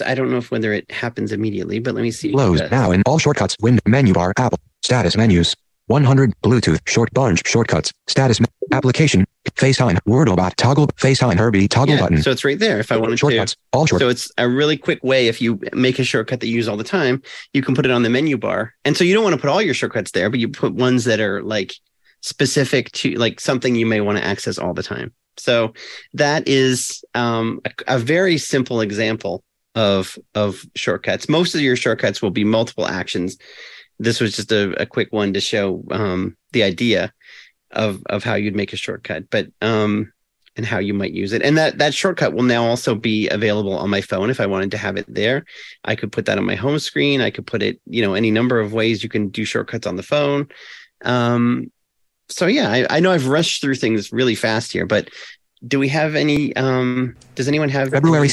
[0.06, 2.32] I don't know if whether it happens immediately, but let me see.
[2.32, 3.56] Close Uh, now in all shortcuts.
[3.62, 4.32] Window menu bar.
[4.38, 5.56] Apple status menus.
[5.92, 7.92] 100 Bluetooth short bunch shortcuts.
[8.08, 8.40] Status
[8.72, 9.26] application.
[9.56, 10.00] FaceTime.
[10.08, 10.88] Wordlebot toggle.
[10.88, 12.22] FaceTime Herbie toggle yeah, button.
[12.22, 12.80] So it's right there.
[12.80, 13.18] If I wanted to.
[13.18, 13.58] shortcuts.
[13.74, 14.00] All short.
[14.00, 15.28] So it's a really quick way.
[15.28, 17.22] If you make a shortcut that you use all the time,
[17.54, 18.74] you can put it on the menu bar.
[18.86, 21.04] And so you don't want to put all your shortcuts there, but you put ones
[21.04, 21.74] that are like
[22.22, 25.14] specific to like something you may want to access all the time.
[25.38, 25.74] So
[26.14, 29.44] that is um, a, a very simple example
[29.76, 31.30] of of shortcuts.
[31.30, 33.38] Most of your shortcuts will be multiple actions.
[34.02, 37.14] This was just a, a quick one to show um, the idea
[37.72, 40.12] of of how you'd make a shortcut, but um,
[40.58, 41.42] and how you might use it.
[41.42, 44.72] And that that shortcut will now also be available on my phone if I wanted
[44.72, 45.46] to have it there.
[45.86, 47.22] I could put that on my home screen.
[47.22, 49.96] I could put it, you know, any number of ways you can do shortcuts on
[49.96, 50.48] the phone.
[51.06, 51.72] Um,
[52.28, 55.10] so yeah, I, I know I've rushed through things really fast here, but
[55.68, 56.56] do we have any?
[56.56, 58.30] Um, does anyone have February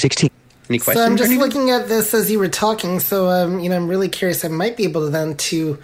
[0.69, 0.85] any, 16th.
[0.89, 1.05] any So?
[1.05, 3.01] I'm just looking at this as you were talking.
[3.01, 4.45] So um, you know, I'm really curious.
[4.45, 5.79] I might be able to then to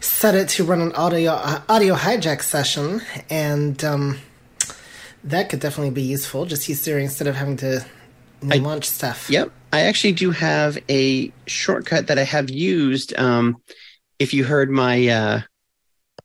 [0.00, 4.18] set it to run an audio uh, audio hijack session, and um,
[5.24, 6.44] that could definitely be useful.
[6.46, 7.84] Just use Siri instead of having to
[8.50, 9.28] I- launch stuff.
[9.30, 9.52] Yep.
[9.72, 13.18] I actually do have a shortcut that I have used.
[13.18, 13.56] Um,
[14.18, 15.40] if you heard my uh,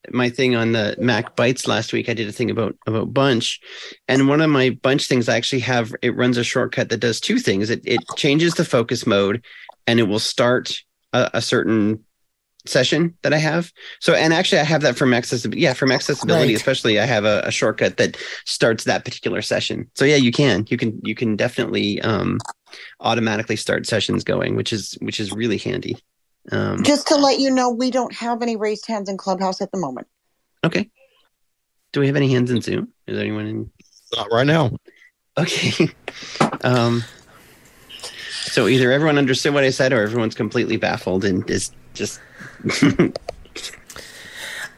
[0.10, 3.60] my thing on the Mac Bytes last week, I did a thing about about Bunch,
[4.08, 7.20] and one of my Bunch things I actually have it runs a shortcut that does
[7.20, 7.70] two things.
[7.70, 9.44] It it changes the focus mode,
[9.88, 10.74] and it will start
[11.14, 12.04] a, a certain
[12.66, 13.72] session that I have.
[14.00, 15.62] So, and actually, I have that from accessibility.
[15.62, 16.56] Yeah, from accessibility, Right.
[16.56, 19.90] especially, I have a, a shortcut that starts that particular session.
[19.96, 22.38] So, yeah, you can, you can, you can definitely um,
[23.00, 25.98] automatically start sessions going, which is which is really handy.
[26.52, 29.72] Um, Just to let you know, we don't have any raised hands in Clubhouse at
[29.72, 30.08] the moment.
[30.64, 30.90] okay.
[31.94, 32.88] Do we have any hands in Zoom?
[33.06, 33.72] Is there anyone in?
[34.16, 34.72] Not right now.
[35.38, 35.90] Okay.
[36.64, 37.04] um,
[38.30, 42.22] so either everyone understood what I said, or everyone's completely baffled and is just.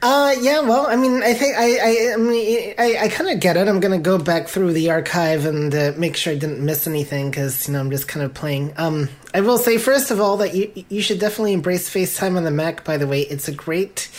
[0.05, 0.59] Uh, yeah.
[0.59, 3.69] Well, I mean, I think I, I, I mean, I, I kind of get it.
[3.69, 7.31] I'm gonna go back through the archive and uh, make sure I didn't miss anything
[7.31, 8.73] because you know I'm just kind of playing.
[8.75, 12.43] Um, I will say first of all that you you should definitely embrace FaceTime on
[12.43, 12.83] the Mac.
[12.83, 14.09] By the way, it's a great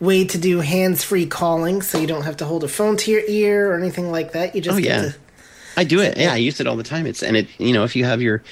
[0.00, 3.22] way to do hands-free calling, so you don't have to hold a phone to your
[3.28, 4.56] ear or anything like that.
[4.56, 5.02] You just Oh, get yeah.
[5.10, 5.16] to-
[5.76, 6.16] I do it.
[6.18, 7.06] Yeah, I use it all the time.
[7.06, 8.42] It's and it you know if you have your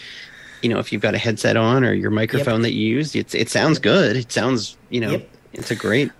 [0.62, 3.34] you know if you've got a headset on or your microphone that you use, it's
[3.34, 4.14] it sounds good.
[4.16, 5.28] It sounds you know Yep.
[5.54, 6.12] it's a great.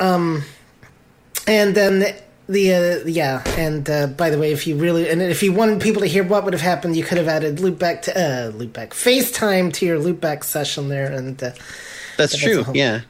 [0.00, 0.42] Um,
[1.46, 5.22] and then the, the uh, yeah, and uh, by the way, if you really and
[5.22, 8.02] if you wanted people to hear what would have happened, you could have added loopback
[8.02, 11.52] to uh, loopback FaceTime to your loopback session there, and uh,
[12.16, 12.66] That's true.
[12.74, 13.02] Yeah,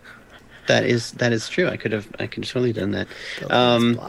[0.69, 1.69] that is that is true.
[1.69, 3.09] I could have I could have totally done that.
[3.51, 4.01] Um,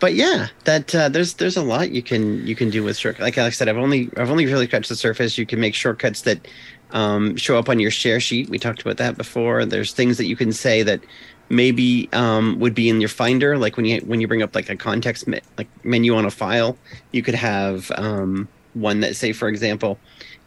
[0.00, 3.20] but yeah, that uh, there's there's a lot you can you can do with short.
[3.20, 5.38] Like Alex said, I've only I've only really scratched the surface.
[5.38, 6.46] You can make shortcuts that
[6.92, 8.50] um, show up on your share sheet.
[8.50, 9.64] We talked about that before.
[9.66, 11.00] There's things that you can say that
[11.48, 14.68] maybe um, would be in your Finder, like when you when you bring up like
[14.68, 16.78] a context me- like menu on a file,
[17.12, 19.98] you could have um, one that say, for example,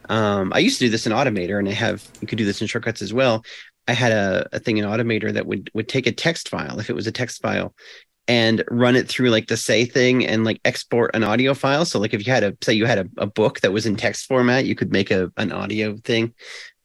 [0.08, 2.60] um, I used to do this in Automator, and I have you could do this
[2.60, 3.44] in shortcuts as well.
[3.88, 6.90] I had a, a thing in Automator that would would take a text file if
[6.90, 7.74] it was a text file
[8.28, 11.84] and run it through like the say thing and like export an audio file.
[11.84, 13.96] So like if you had a say you had a, a book that was in
[13.96, 16.34] text format, you could make a an audio thing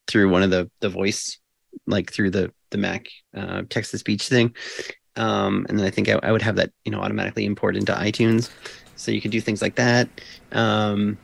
[0.08, 1.40] through one of the the voice
[1.86, 4.54] like through the the Mac uh, text to speech thing.
[5.16, 7.94] Um, and then I think I, I would have that you know automatically import into
[7.94, 8.50] iTunes,
[8.96, 10.10] so you could do things like that.
[10.52, 11.18] Um,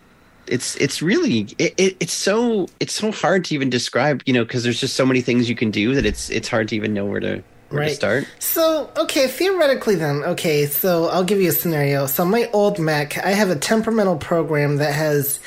[0.48, 4.44] it's it's really it, it, it's so it's so hard to even describe you know
[4.44, 6.94] because there's just so many things you can do that it's it's hard to even
[6.94, 8.28] know where to where to start.
[8.40, 12.06] So, okay, theoretically then, okay, so I'll give you a scenario.
[12.06, 15.40] So, my old Mac, I have a temperamental program that has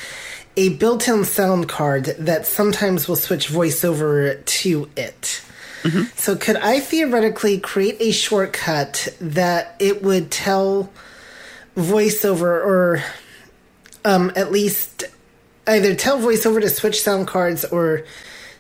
[0.57, 5.43] a built in sound card that sometimes will switch voiceover to it.
[6.17, 10.91] So, could I theoretically create a shortcut that it would tell
[11.77, 13.03] voiceover or
[14.05, 15.05] um, at least
[15.67, 18.05] either tell voiceover to switch sound cards or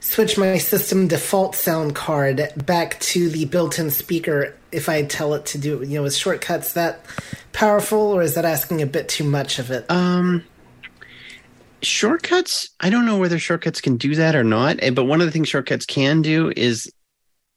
[0.00, 5.46] switch my system default sound card back to the built-in speaker if I tell it
[5.46, 5.88] to do it.
[5.88, 7.06] You know, is shortcuts that
[7.52, 9.90] powerful, or is that asking a bit too much of it?
[9.90, 10.44] Um,
[11.82, 12.70] shortcuts.
[12.80, 14.76] I don't know whether shortcuts can do that or not.
[14.82, 16.90] eh, But one of the things shortcuts can do is,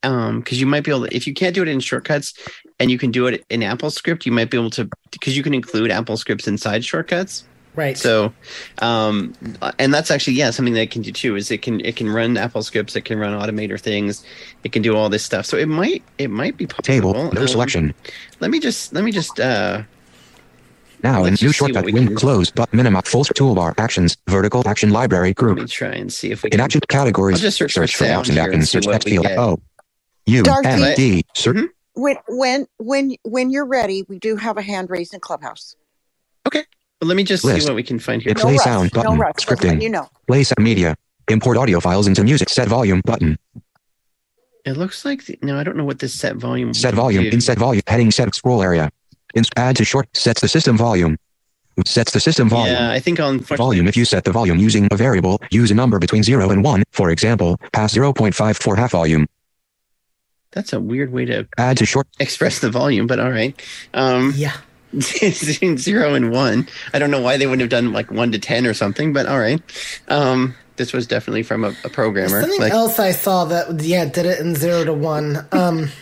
[0.04, 2.34] um, because you might be able to, if you can't do it in shortcuts,
[2.80, 5.44] and you can do it in Apple Script, you might be able to, because you
[5.44, 7.44] can include Apple Scripts inside shortcuts.
[7.76, 7.98] right.
[7.98, 8.32] So,
[8.80, 9.34] um,
[9.80, 11.36] and that's actually yeah something that it can do too.
[11.36, 14.24] Is it can it can run Apple Scripts, it can run Automator things,
[14.64, 15.46] it can do all this stuff.
[15.46, 17.14] So it might it might be possible.
[17.14, 17.32] Table.
[17.34, 17.94] No Um, selection.
[18.40, 19.84] Let me just let me just uh
[21.04, 24.18] Now in new just see what shortcut we win close but minimum full toolbar actions
[24.28, 25.58] vertical action library group.
[25.58, 26.62] let me try and see if we in can.
[26.62, 28.78] action categories I'll just search for search for sound apps and here and actions see
[28.78, 29.38] search what text field get.
[30.28, 30.70] O U Darcy?
[30.70, 31.24] N D.
[31.36, 31.66] Mm-hmm.
[31.96, 35.76] When when when when you're ready, we do have a hand raised in Clubhouse.
[36.46, 36.64] Okay.
[37.00, 37.62] But let me just List.
[37.62, 38.34] see what we can find here.
[38.36, 38.64] No play rush.
[38.64, 39.34] sound no button rush.
[39.36, 40.10] Scripting You know.
[40.28, 40.96] play sound media
[41.30, 43.38] import audio files into music set volume button
[44.66, 46.74] It looks like the, no, I don't know what this set volume.
[46.74, 47.30] set volume do.
[47.30, 48.90] in set volume heading set scroll area
[49.36, 51.18] in add to short sets the system volume
[51.86, 54.88] sets the system volume Yeah, I think on volume if you set the volume using
[54.92, 58.92] a variable use a number between 0 and 1 for example pass 0.5 for half
[58.92, 59.28] volume
[60.58, 63.54] That's a weird way to add to short express the volume, but all right.
[63.94, 64.54] Um, yeah.
[65.00, 66.68] zero and one.
[66.94, 69.28] I don't know why they wouldn't have done like one to ten or something, but
[69.28, 69.62] all right.
[70.08, 72.42] Um, this was definitely from a, a programmer.
[72.42, 75.46] Something Like, else I saw that yeah did it in zero to one.
[75.52, 75.90] Um.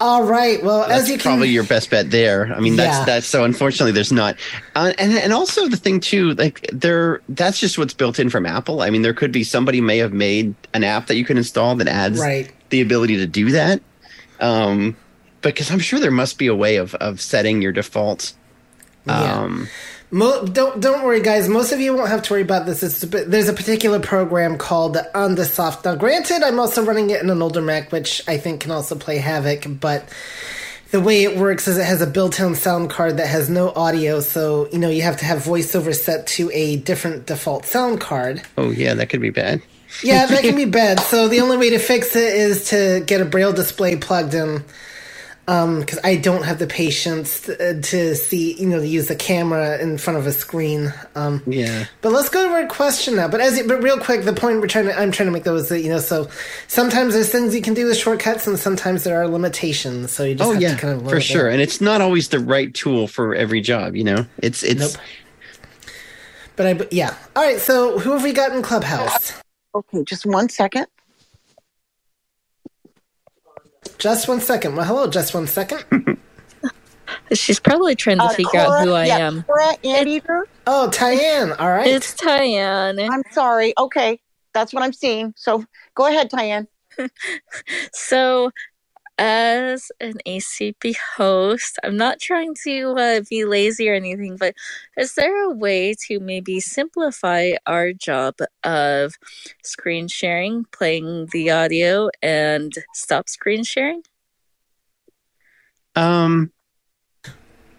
[0.00, 0.60] All right.
[0.64, 2.52] Well, that's as you can probably your best bet there.
[2.52, 3.04] I mean, that's Yeah.
[3.04, 3.44] that's so.
[3.44, 4.36] Unfortunately, there's not,
[4.74, 8.44] uh, and and also the thing too, like there, that's just what's built in from
[8.44, 8.80] Apple.
[8.82, 11.76] I mean, there could be somebody may have made an app that you can install
[11.76, 12.50] that adds right.
[12.72, 13.80] The ability to do that.
[14.40, 14.96] Um,
[15.42, 18.32] because I'm sure there must be a way of of setting your default.
[19.06, 19.42] Yeah.
[19.42, 19.68] Um,
[20.10, 21.48] Mo- don't don't worry, guys.
[21.48, 22.82] Most of you won't have to worry about this.
[22.82, 25.84] It's there's a particular program called Undersoft.
[25.84, 28.94] Now, granted, I'm also running it in an older Mac, which I think can also
[28.94, 29.80] play Havoc.
[29.80, 30.08] But
[30.90, 34.20] the way it works is it has a built-in sound card that has no audio,
[34.20, 38.42] so you know you have to have voiceover set to a different default sound card.
[38.58, 39.62] oh yeah, that could be bad.
[40.02, 41.00] Yeah, that can be bad.
[41.00, 44.64] So the only way to fix it is to get a braille display plugged in.
[45.46, 49.78] Because I don't have the patience to, to see, you know, to use the camera
[49.78, 50.94] in front of a screen.
[51.16, 51.86] Um, Yeah.
[52.00, 53.28] but let's go to our question now.
[53.28, 55.44] But as you- but real quick, the point we're trying to I'm trying to make
[55.44, 56.28] though is that you know, so
[56.68, 60.12] sometimes there's things you can do with shortcuts, and sometimes there are limitations.
[60.12, 61.22] So you just Oh have yeah, to kind of learn for it.
[61.24, 61.48] sure.
[61.50, 63.96] And it's not always the right tool for every job.
[63.96, 64.80] You know, it's it's.
[64.80, 64.92] Nope.
[66.56, 67.14] But I yeah.
[67.36, 67.60] All right.
[67.60, 69.32] So who have we got in Clubhouse?
[69.74, 70.86] Okay, just one second.
[73.98, 74.76] Just one second.
[74.76, 75.06] Well, hello.
[75.06, 75.84] Just one second.
[77.32, 79.42] She's probably trying to Uh, figure out who I yeah, am.
[79.44, 80.46] Cora Anteater.
[80.66, 81.58] Oh, Tyann.
[81.58, 81.86] All right.
[81.86, 83.08] It's Tyann.
[83.10, 83.72] I'm sorry.
[83.78, 84.20] Okay,
[84.54, 85.32] that's what I'm seeing.
[85.36, 86.66] So go ahead, Tyann.
[87.92, 88.50] So,
[89.18, 94.54] as an ACB host, I'm not trying to uh, be lazy or anything, but
[94.96, 99.14] is there a way to maybe simplify our job of
[99.62, 104.02] screen sharing, playing the audio, and stop screen sharing?
[105.94, 106.52] Um.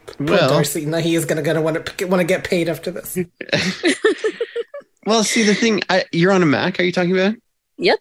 [0.06, 0.86] Poor Well, Darcy.
[0.86, 3.18] Now he is gonna gonna want to want to get paid after this.
[5.06, 5.24] well.
[5.24, 6.80] See, the thing, I, you're on a Mac.
[6.80, 7.36] Are you talking about?
[7.78, 8.00] Yep.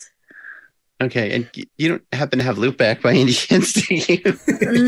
[1.03, 4.23] Okay, and you don't happen to have Loopback by any chance, do you?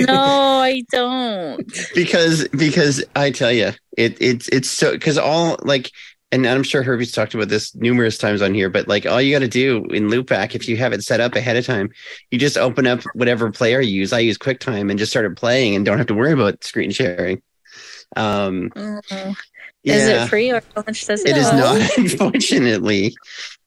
[0.06, 0.14] no,
[0.60, 1.66] I don't.
[1.94, 5.90] because because I tell you, it it's it's so because all like,
[6.30, 9.34] and I'm sure Herbie's talked about this numerous times on here, but like all you
[9.34, 11.90] got to do in Loopback, if you have it set up ahead of time,
[12.30, 14.12] you just open up whatever player you use.
[14.12, 17.42] I use QuickTime and just started playing and don't have to worry about screen sharing.
[18.16, 19.34] Um, Mm.
[19.82, 23.14] yeah, Is it free or how much does it It is not, unfortunately.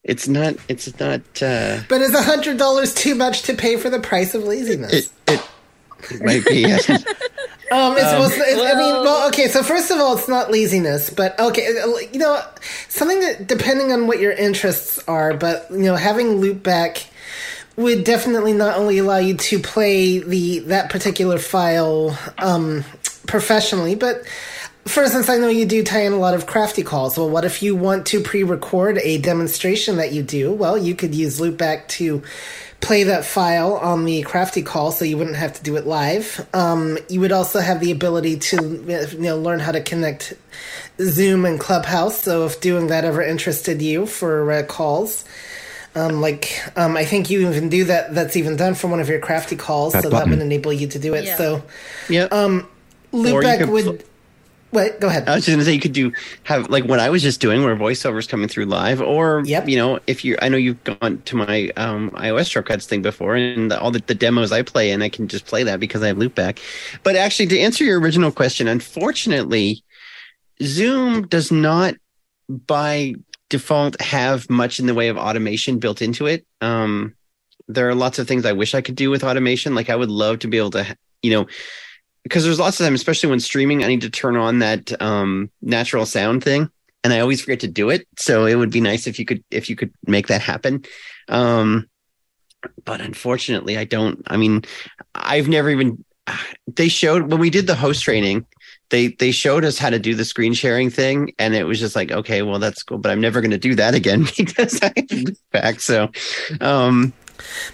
[0.03, 0.55] It's not.
[0.69, 1.21] It's not.
[1.41, 4.93] uh But is a hundred dollars too much to pay for the price of laziness?
[4.93, 5.49] It it,
[6.11, 6.61] it might be.
[6.61, 6.87] yes.
[7.69, 9.49] Um, it's, Um, well, it's, I mean, well- well, okay.
[9.49, 12.41] So first of all, it's not laziness, but okay, uh, you know,
[12.87, 17.07] something that depending on what your interests are, but you know, having loopback
[17.75, 22.85] would definitely not only allow you to play the that particular file um,
[23.27, 24.23] professionally, but
[24.87, 27.17] for instance, I know you do tie in a lot of crafty calls.
[27.17, 30.51] Well, what if you want to pre-record a demonstration that you do?
[30.53, 32.23] Well, you could use Loopback to
[32.79, 36.47] play that file on the crafty call so you wouldn't have to do it live.
[36.53, 40.33] Um, you would also have the ability to you know learn how to connect
[40.99, 42.21] Zoom and Clubhouse.
[42.21, 45.25] So if doing that ever interested you for uh, calls.
[45.95, 48.13] Um, like um, I think you even do that.
[48.13, 50.87] That's even done for one of your crafty calls, That so that would enable you
[50.87, 51.25] to do it.
[51.25, 51.37] Yeah.
[51.37, 51.63] So
[52.09, 52.31] Yep.
[52.31, 52.67] um,
[53.11, 53.85] Loopback would.
[53.85, 53.97] pl-
[54.71, 55.27] Wait, go ahead.
[55.29, 56.11] I was just gonna say you could do
[56.43, 59.69] have like what I was just doing, where voiceovers coming through live, or Yep.
[59.69, 63.35] you know, if you, I know you've gone to my um, iOS shortcuts thing before,
[63.35, 66.07] and all the, the demos I play, and I can just play that because I
[66.07, 66.59] have Loopback.
[67.03, 69.83] But actually, to answer your original question, unfortunately,
[70.61, 71.95] Zoom does not
[72.49, 73.15] by
[73.49, 76.45] default have much in the way of automation built into it.
[76.59, 77.15] Um,
[77.69, 79.75] there are lots of things I wish I could do with automation.
[79.75, 81.47] Like I would love to be able to, you know,
[82.27, 85.49] because there's lots of time, especially when streaming, I need to turn on that um,
[85.61, 86.69] natural sound thing,
[87.03, 88.05] and I always forget to do it.
[88.19, 90.83] So it would be nice if you could if you could make that happen.
[91.29, 91.89] Um,
[92.83, 94.21] but unfortunately, I don't.
[94.27, 94.63] I mean,
[95.15, 96.03] I've never even.
[96.67, 98.45] They showed when we did the host training.
[98.89, 101.95] They they showed us how to do the screen sharing thing, and it was just
[101.95, 104.93] like, okay, well that's cool, but I'm never going to do that again because I
[105.51, 105.79] back.
[105.79, 106.11] So,
[106.59, 107.13] um,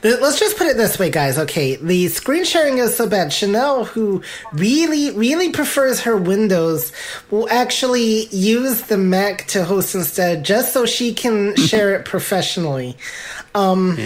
[0.03, 1.37] Let's just put it this way, guys.
[1.37, 3.31] Okay, the screen sharing is so bad.
[3.31, 4.21] Chanel, who
[4.53, 6.91] really, really prefers her Windows,
[7.31, 12.97] will actually use the Mac to host instead, just so she can share it professionally.
[13.55, 13.97] Um,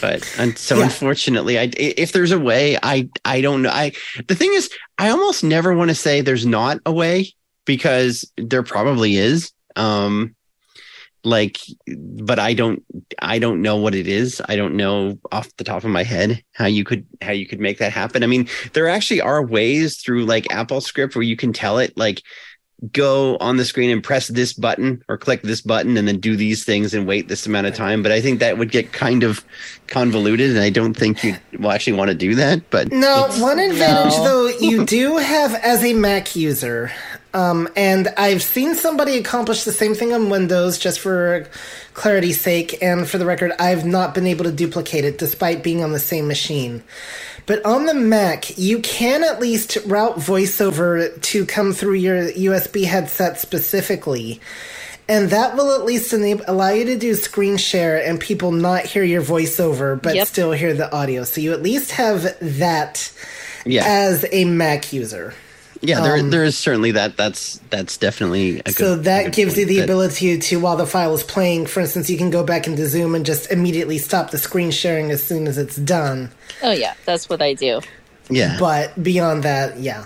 [0.00, 0.84] but and so Yeah.
[0.84, 3.90] unfortunately i if there's a way i i don't know i
[4.28, 7.32] the thing is i almost never want to say there's not a way
[7.64, 10.36] because there probably is um
[11.28, 11.58] like
[11.96, 12.82] but i don't
[13.20, 14.40] i don't know what it is.
[14.48, 17.60] I don't know off the top of my head how you could how you could
[17.60, 18.22] make that happen.
[18.22, 21.96] I mean there actually are ways through like apple script where you can tell it
[21.96, 22.22] like
[22.92, 26.36] go on the screen and press this button or click this button and then do
[26.36, 28.02] these things and wait this amount of time.
[28.04, 29.44] But i think that would get kind of
[29.88, 33.58] convoluted and i don't think you will actually want to do that but No, one
[33.58, 34.24] advantage No.
[34.24, 36.92] though you do have as a Mac user,
[37.34, 41.46] um, and I've seen somebody accomplish the same thing on Windows just for
[41.94, 45.82] clarity's sake, and for the record, I've not been able to duplicate it despite being
[45.82, 46.82] on the same machine.
[47.46, 52.84] But on the Mac, you can at least route VoiceOver to come through your USB
[52.84, 54.40] headset specifically.
[55.08, 58.84] And that will at least enable, allow you to do screen share and people not
[58.84, 60.28] hear your voiceover, but Yep.
[60.28, 61.24] still hear the audio.
[61.24, 63.10] So you at least have that
[63.64, 65.32] yeah as a Mac user.
[65.80, 69.56] Yeah there, um, there is certainly that that's that's definitely a So that good gives
[69.58, 72.42] you the that- ability to, while the file is playing, for instance, you can go
[72.44, 76.30] back into Zoom and just immediately stop the screen sharing as soon as it's done.
[76.62, 77.80] Oh yeah, that's what I do.
[78.30, 80.04] yeah But beyond that, yeah.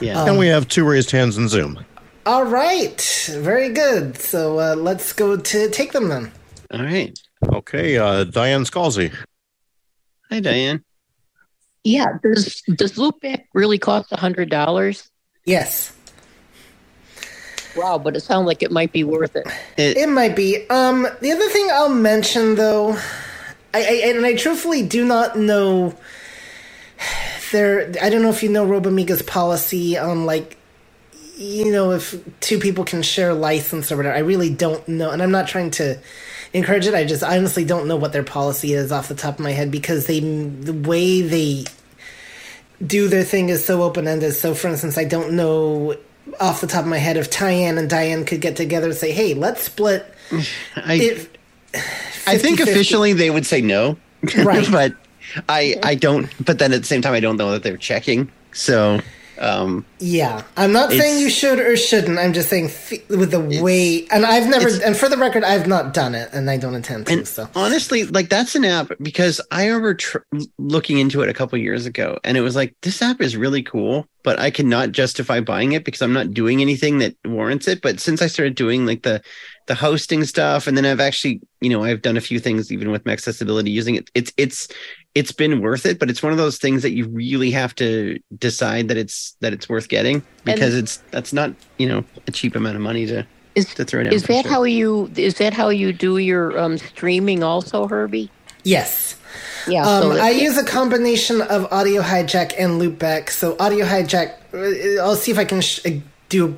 [0.00, 1.84] yeah and we have two raised hands in Zoom.
[2.26, 4.16] All right, very good.
[4.18, 6.30] So uh, let's go to take them then.
[6.72, 7.18] all right
[7.52, 9.12] Okay, uh, Diane Scalzi.
[10.30, 10.84] hi diane
[11.84, 12.18] Yeah.
[12.22, 15.10] Does does Loopback really cost a hundred dollars?
[15.46, 15.92] Yes,
[17.76, 19.46] Wow, but it sounds like it might be worth it.
[19.76, 20.68] it, it might be.
[20.68, 22.92] Um, the other thing I'll mention, though,
[23.72, 25.96] I, I and I truthfully do not know.
[27.52, 30.56] There, I don't know if you know Rogue Amoeba's policy on like
[31.36, 34.14] you know, if two people can share license or whatever.
[34.14, 35.98] I really don't know, and I'm not trying to
[36.52, 36.94] encourage it.
[36.94, 39.70] I just honestly don't know what their policy is off the top of my head
[39.70, 41.64] because they the way they
[42.84, 44.34] do their thing is so open ended.
[44.34, 45.96] So, for instance, I don't know
[46.38, 49.12] off the top of my head if Tyann and Diane could get together and say,
[49.12, 50.06] "Hey, let's split."
[50.76, 51.28] I, If
[52.26, 52.62] I think 50-50.
[52.62, 53.96] officially they would say no
[54.36, 54.66] Right.
[54.70, 54.94] but
[55.48, 58.30] i i don't but then at the same time i don't know that they're checking
[58.52, 59.00] so
[59.40, 62.18] um Yeah, I'm not saying you should or shouldn't.
[62.18, 65.66] I'm just saying f- with the way, and I've never, and for the record, I've
[65.66, 67.12] not done it, and I don't intend to.
[67.12, 70.18] And so honestly, like that's an app because I remember tr-
[70.58, 73.62] looking into it a couple years ago, and it was like this app is really
[73.62, 77.82] cool, but I cannot justify buying it because I'm not doing anything that warrants it.
[77.82, 79.22] But since I started doing like the
[79.66, 82.90] the hosting stuff, and then I've actually, you know, I've done a few things even
[82.90, 84.10] with my accessibility using it.
[84.14, 84.68] It's it's
[85.14, 88.18] it's been worth it, but it's one of those things that you really have to
[88.38, 92.54] decide that it's that it's worth getting because it's that's not you know a cheap
[92.54, 94.12] amount of money to Is to throw down.
[94.12, 94.52] is that sure.
[94.52, 98.30] how you is that how you do your um, streaming also, Herbie?
[98.62, 99.16] yes,
[99.66, 99.82] Yeah.
[99.86, 103.30] um, so I use a combination of Audio Hijack and Loopback.
[103.30, 105.90] So Audio Hijack, uh, I'll see if I can sh- uh,
[106.28, 106.56] do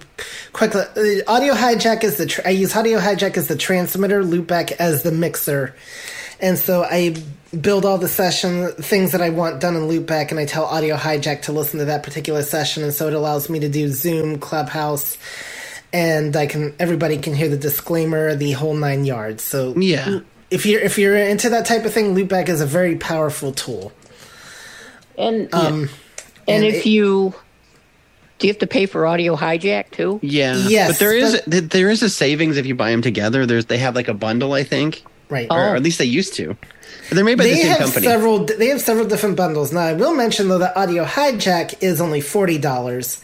[0.52, 0.74] quick.
[0.74, 0.84] Uh,
[1.26, 5.12] Audio Hijack is the tr- I use Audio Hijack as the transmitter, Loopback as the
[5.12, 5.74] mixer.
[6.42, 7.16] And so I
[7.60, 10.96] build all the session things that I want done in Loopback, and I tell Audio
[10.96, 14.40] Hijack to listen to that particular session, and so it allows me to do Zoom,
[14.40, 15.18] Clubhouse,
[15.92, 19.44] and I can everybody can hear the disclaimer, the whole nine yards.
[19.44, 20.20] So Yeah.
[20.50, 23.92] if you're if you're into that type of thing, Loopback is a very powerful tool.
[25.18, 25.90] And Um,
[26.48, 27.34] and and if it- you
[28.38, 30.20] do, you have to pay for audio hijack too.
[30.22, 30.56] Yeah.
[30.56, 33.46] Yes, But there is but, there is a savings if you buy them together.
[33.46, 35.48] There's they have like a bundle, I think, right.
[35.50, 36.56] or, or at least they used to.
[37.10, 38.06] They're made by the they same have company.
[38.06, 38.44] several.
[38.44, 39.72] They have several different bundles.
[39.72, 43.20] Now, I will mention though that Audio Hijack is only forty dollars,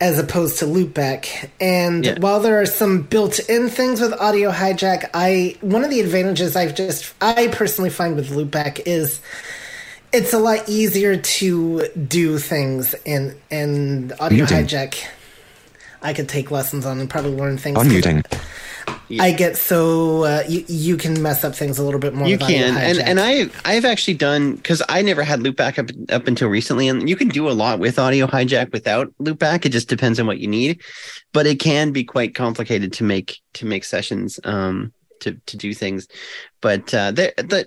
[0.00, 1.48] as opposed to Loopback.
[1.60, 2.18] And Yeah.
[2.20, 6.74] while there are some built-in things with Audio Hijack, I one of the advantages I've
[6.74, 9.20] just I personally find with Loopback is
[10.12, 14.66] it's a lot easier to do things in in Audio Muting.
[14.66, 14.94] Hijack.
[16.02, 17.76] I could take lessons on and probably learn things.
[17.76, 17.86] 'cause
[19.10, 19.20] Unmuting.
[19.20, 22.28] I get so uh, you you can mess up things a little bit more.
[22.28, 22.76] you can.
[22.76, 26.88] And and i i've actually done because i never had loopback up up until recently
[26.88, 30.26] and you can do a lot with audio hijack without loopback it just depends on
[30.26, 30.80] what you need.
[31.32, 35.74] But it can be quite complicated to make to make sessions um to to do
[35.74, 36.06] things.
[36.60, 37.66] But uh they're the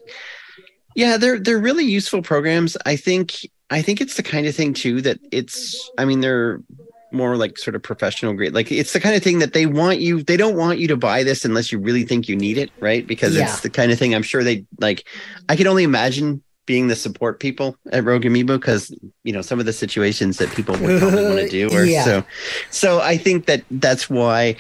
[0.95, 2.77] yeah they're they're really useful programs.
[2.85, 3.35] I think
[3.69, 6.59] i think it's the kind of thing too that it's i mean they're
[7.13, 9.99] more like sort of professional grade like it's the kind of thing that they want
[9.99, 12.71] you they don't want you to buy this unless you really think you need it
[12.79, 13.43] right because Yeah.
[13.43, 15.05] it's the kind of thing i'm sure they like
[15.49, 19.59] i can only imagine being the support people at Rogue Amoeba because you know some
[19.59, 22.05] of the situations that people would probably want to do or Yeah.
[22.05, 22.23] so
[22.71, 24.55] so i think that that's why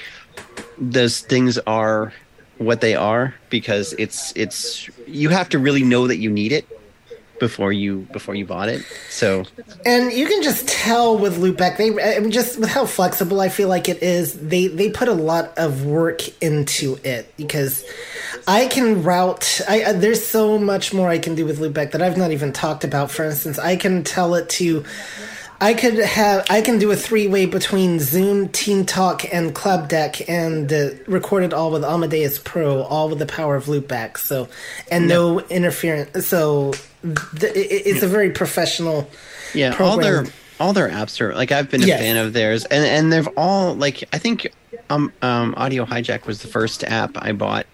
[0.77, 2.13] those things are
[2.57, 6.67] what they are because it's it's you have to really know that you need it
[7.43, 9.43] before you before you bought it so
[9.85, 13.49] And you can just tell with Loopback, they I mean, just with how flexible I
[13.49, 14.33] feel like it is.
[14.39, 17.83] They they put a lot of work into it because
[18.47, 19.59] I can route.
[19.67, 22.85] I, there's so much more I can do with Loopback that I've not even talked
[22.85, 23.11] about.
[23.11, 24.85] For instance, I can tell it to.
[25.63, 29.87] I could have I can do a three way between Zoom, Team Talk, and Club
[29.87, 34.17] Deck, and uh, record it all with Amadeus Pro, all with the power of Loopback.
[34.17, 34.49] So,
[34.91, 36.27] and no interference.
[36.27, 36.73] So,
[37.39, 39.09] th- it, it's a very professional.
[39.53, 40.25] Yeah, all their
[40.59, 41.99] all their apps are like I've been a Yes.
[42.01, 44.51] fan of theirs, and and they've all like I think
[44.89, 47.67] um um Audio Hijack was the first app I bought,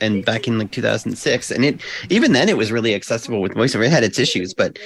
[0.00, 3.86] and back in like 2006, and it even then it was really accessible with voiceover.
[3.86, 4.78] It had its issues, but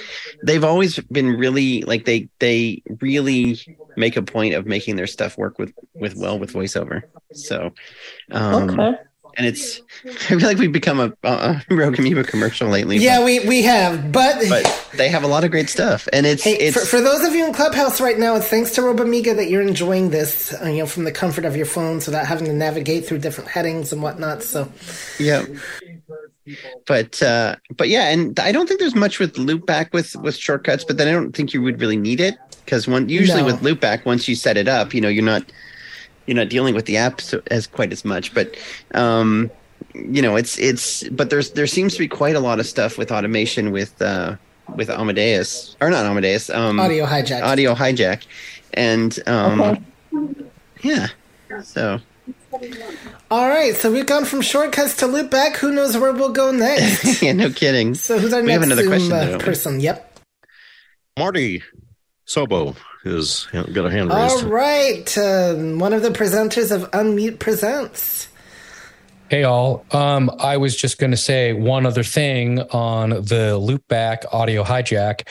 [0.43, 3.59] they've always been really like they they really
[3.97, 7.03] make a point of making their stuff work with with well with voiceover.
[7.33, 7.73] So,
[8.31, 8.95] um, Okay.
[9.37, 12.99] And it's I feel like we've become a, a Rogue Amoeba commercial lately.
[12.99, 16.45] Yeah, we we have, but, but they have a lot of great stuff, and it's
[16.45, 19.01] hey, it's for, for those of you in Clubhouse right now, it's thanks to Rogue
[19.01, 22.27] Amoeba that you're enjoying this, uh, you know, from the comfort of your phones without
[22.27, 24.43] having to navigate through different headings and whatnot.
[24.43, 24.71] So,
[25.19, 25.45] yeah
[26.87, 30.85] but uh but yeah and i don't think there's much with loopback with with shortcuts
[30.85, 33.47] but then i don't think you would really need it because one usually No.
[33.47, 35.43] with loopback once you set it up you know you're not
[36.27, 38.57] you're not dealing with the app so, as quite as much but
[38.95, 39.51] um
[39.95, 42.99] you know it's it's but there's there seems to be quite a lot of stuff
[42.99, 44.35] with automation with uh
[44.77, 47.43] with amadeus or not amadeus um audio hijack.
[47.43, 48.25] audio hijack
[48.75, 49.83] and um Okay.
[50.83, 51.09] yeah
[51.63, 52.01] so
[53.31, 55.57] All right, so we've gone from shortcuts to loop back.
[55.57, 57.21] Who knows where we'll go next?
[57.23, 59.81] yeah no kidding so, who's our We have next another Zoom question, uh, though, person?
[59.81, 60.21] Yep.
[61.19, 61.63] Marty
[62.27, 64.45] Sobo is got a hand raised.
[64.45, 68.29] All right, um, one of the presenters of Unmute Presents.
[69.31, 69.85] Hey all.
[69.91, 75.27] Um, I was just going to say one other thing on the loopback audio hijack.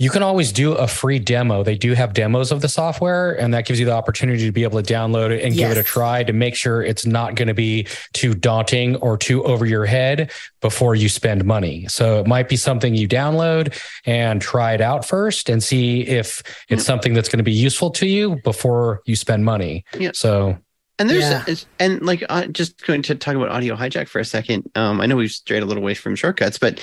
[0.00, 1.64] You can always do a free demo.
[1.64, 4.62] They do have demos of the software, and that gives you the opportunity to be
[4.62, 7.48] able to download it and give it a try to make sure it's not going
[7.48, 10.30] to be too daunting or too over your head
[10.60, 11.86] before you spend money.
[11.88, 13.76] So it might be something you download
[14.06, 17.90] and try it out first and see if it's something that's going to be useful
[17.90, 19.84] to you before you spend money.
[19.98, 20.12] Yeah.
[20.14, 20.58] So
[21.00, 21.44] And there's Yeah.
[21.78, 24.70] and like uh, just going to talk about audio hijack for a second.
[24.74, 26.80] Um, I know we've strayed a little way from shortcuts, but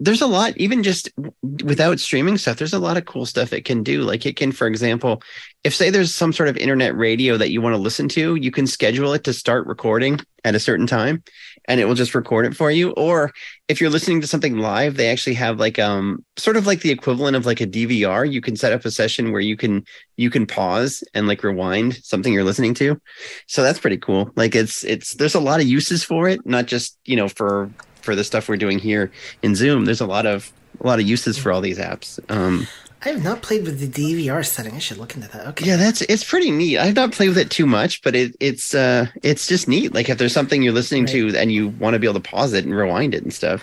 [0.00, 1.10] there's a lot even just
[1.42, 2.56] without streaming stuff.
[2.56, 4.02] There's a lot of cool stuff it can do.
[4.02, 5.22] Like it can, for example,
[5.64, 8.52] if say there's some sort of internet radio that you want to listen to, you
[8.52, 11.24] can schedule it to start recording at a certain time,
[11.64, 12.92] and it will just record it for you.
[12.92, 13.32] Or
[13.66, 16.92] if you're listening to something live, they actually have like um sort of like the
[16.92, 18.30] equivalent of like a DVR.
[18.30, 19.84] You can set up a session where you can
[20.16, 23.00] you can pause and like rewind something you're listening to.
[23.48, 24.30] So that's pretty cool.
[24.36, 27.68] Like it's it's there's a lot of uses for it, not just you know for
[28.08, 29.84] for the stuff we're doing here in Zoom.
[29.84, 30.50] There's a lot of
[30.80, 32.18] a lot of uses for all these apps.
[32.30, 32.66] Um,
[33.04, 34.74] I have not played with the DVR setting.
[34.74, 35.46] I should look into that.
[35.48, 35.66] Okay.
[35.66, 36.78] Yeah, that's it's pretty neat.
[36.78, 39.92] I've not played with it too much, but it, it's uh it's just neat.
[39.92, 42.54] Like if there's something you're listening to and you want to be able to pause
[42.54, 43.62] it and rewind it and stuff.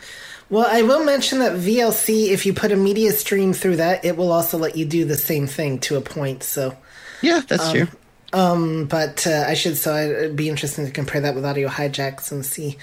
[0.52, 4.16] Well, I will mention that VLC, if you put a media stream through that, it
[4.16, 6.44] will also let you do the same thing to a point.
[6.44, 6.78] So,
[7.24, 7.88] Yeah, that's Um, true.
[8.32, 9.76] um, but uh, I should.
[9.76, 12.78] So it'd be interesting to compare that with audio hijacks and see.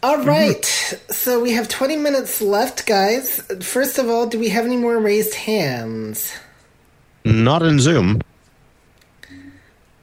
[0.00, 0.28] All mm-hmm.
[0.28, 3.40] right, so we have 20 minutes left, guys.
[3.60, 6.32] First of all, do we have any more raised hands?
[7.24, 8.20] Not in Zoom.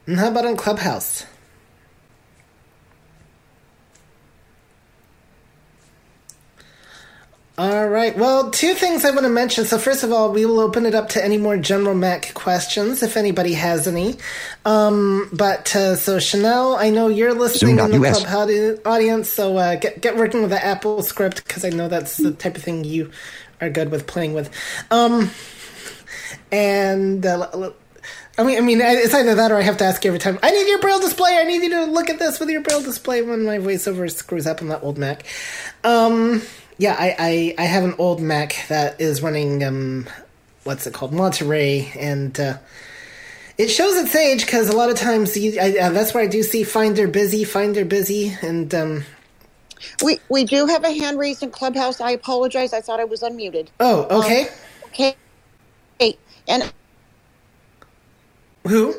[0.06, 1.24] And how about on Clubhouse?
[7.58, 8.14] All right.
[8.14, 9.64] Well, two things I want to mention.
[9.64, 13.02] So, first of all, we will open it up to any more general Mac questions
[13.02, 14.16] if anybody has any.
[14.66, 18.24] Um, but uh, so, Chanel, I know you're listening in the Zoom.us.
[18.26, 22.18] club audience, so uh, get get working with the Apple script because I know that's
[22.18, 23.10] the type of thing you
[23.62, 24.50] are good with playing with.
[24.90, 25.30] Um,
[26.52, 27.70] and uh,
[28.36, 30.38] I mean, I mean, it's either that or I have to ask you every time.
[30.42, 31.38] I need your braille display.
[31.38, 34.46] I need you to look at this with your braille display when my voiceover screws
[34.46, 35.24] up on that old Mac.
[35.84, 36.42] Um,
[36.78, 37.16] yeah, I,
[37.58, 40.08] I I have an old Mac that is running um,
[40.64, 42.58] what's it called, Monterey, and uh,
[43.58, 46.28] it shows its age because a lot of times you, I, uh, that's where I
[46.28, 49.04] do see Finder busy, Finder busy, and um,
[50.00, 52.00] We we do have a hand raised in Clubhouse.
[52.00, 52.72] I apologize.
[52.72, 53.70] I thought I was unmuted.
[53.80, 54.48] oh, okay,
[54.86, 55.16] Okay.
[55.98, 56.18] Hey,
[56.48, 56.72] and
[58.66, 58.94] who?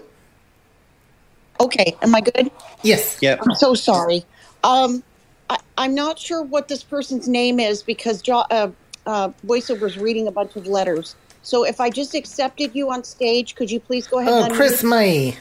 [1.59, 2.51] okay, am I good?
[2.83, 3.19] Yes.
[3.21, 3.41] Yep.
[3.41, 4.23] I'm so sorry.
[4.63, 5.03] Um,
[5.49, 8.71] I, I'm not sure what this person's name is because jo- uh,
[9.05, 11.15] uh, voiceover's reading a bunch of letters.
[11.41, 14.33] So if I just accepted you on stage, could you please go ahead?
[14.33, 14.83] Oh, and Chris?
[14.83, 15.37] May.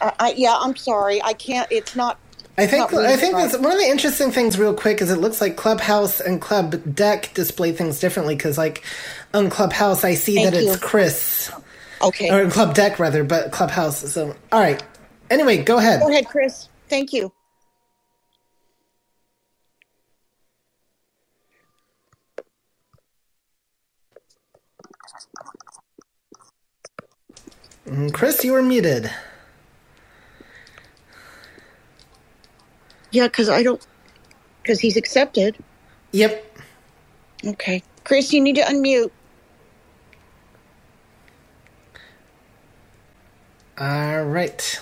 [0.00, 1.22] Uh, I, yeah, I'm sorry.
[1.22, 1.68] I can't.
[1.70, 2.20] It's not.
[2.58, 5.16] I think not I think that's one of the interesting things, real quick, is it
[5.20, 8.36] looks like Clubhouse and Club Deck display things differently.
[8.36, 8.84] Because like
[9.34, 10.72] on Clubhouse, I see Thank that you.
[10.72, 11.50] it's Chris,
[12.02, 12.30] Okay.
[12.30, 14.12] or Club Deck rather, but Clubhouse.
[14.12, 14.82] So all right.
[15.30, 16.00] Anyway, go ahead.
[16.00, 16.68] Go ahead, Chris.
[16.88, 17.32] Thank you.
[28.12, 29.10] Chris, you were muted.
[33.10, 33.84] Yeah, because I don't.
[34.62, 35.56] Because he's accepted.
[36.12, 36.58] Yep.
[37.44, 37.82] Okay.
[38.04, 39.10] Chris, you need to unmute.
[43.78, 44.80] All right.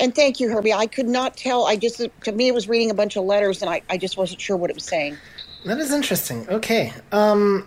[0.00, 0.72] And thank you, Herbie.
[0.72, 1.66] I could not tell.
[1.66, 4.16] I just to me it was reading a bunch of letters, and I, I just
[4.16, 5.16] wasn't sure what it was saying.
[5.64, 6.48] That is interesting.
[6.48, 6.92] Okay.
[7.12, 7.66] Um.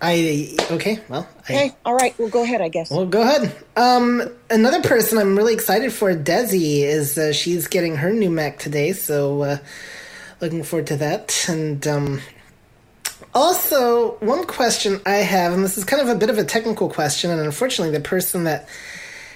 [0.00, 1.00] I okay.
[1.08, 1.76] Well, I, Okay.
[1.84, 2.18] All right.
[2.18, 2.60] Well, go ahead.
[2.60, 2.90] I guess.
[2.90, 3.54] Well, go ahead.
[3.76, 8.58] Um, another person I'm really excited for, Desi, is uh, she's getting her new Mac
[8.58, 9.58] today, so uh,
[10.40, 11.46] looking forward to that.
[11.48, 12.20] And um,
[13.34, 16.90] also, one question I have, and this is kind of a bit of a technical
[16.90, 18.68] question, and unfortunately, the person that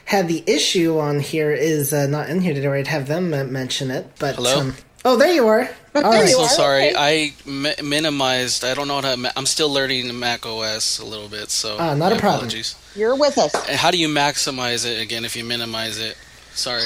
[0.05, 3.45] had the issue on here is uh, not in here today, I'd have them uh,
[3.45, 4.11] mention it.
[4.19, 4.61] But Hello?
[4.61, 5.71] Um, oh, there you are.
[5.95, 6.29] All there right.
[6.29, 6.91] so sorry.
[6.91, 7.33] okay.
[7.47, 8.65] I mi- minimized.
[8.65, 9.17] I don't know how to.
[9.17, 12.37] Ma- I'm still learning Mac OS a little bit, so Ah, not a problem.
[12.47, 12.77] Apologies.
[12.95, 13.55] You're with us.
[13.69, 16.17] And how do you maximize it again if you minimize it?
[16.55, 16.85] Sorry,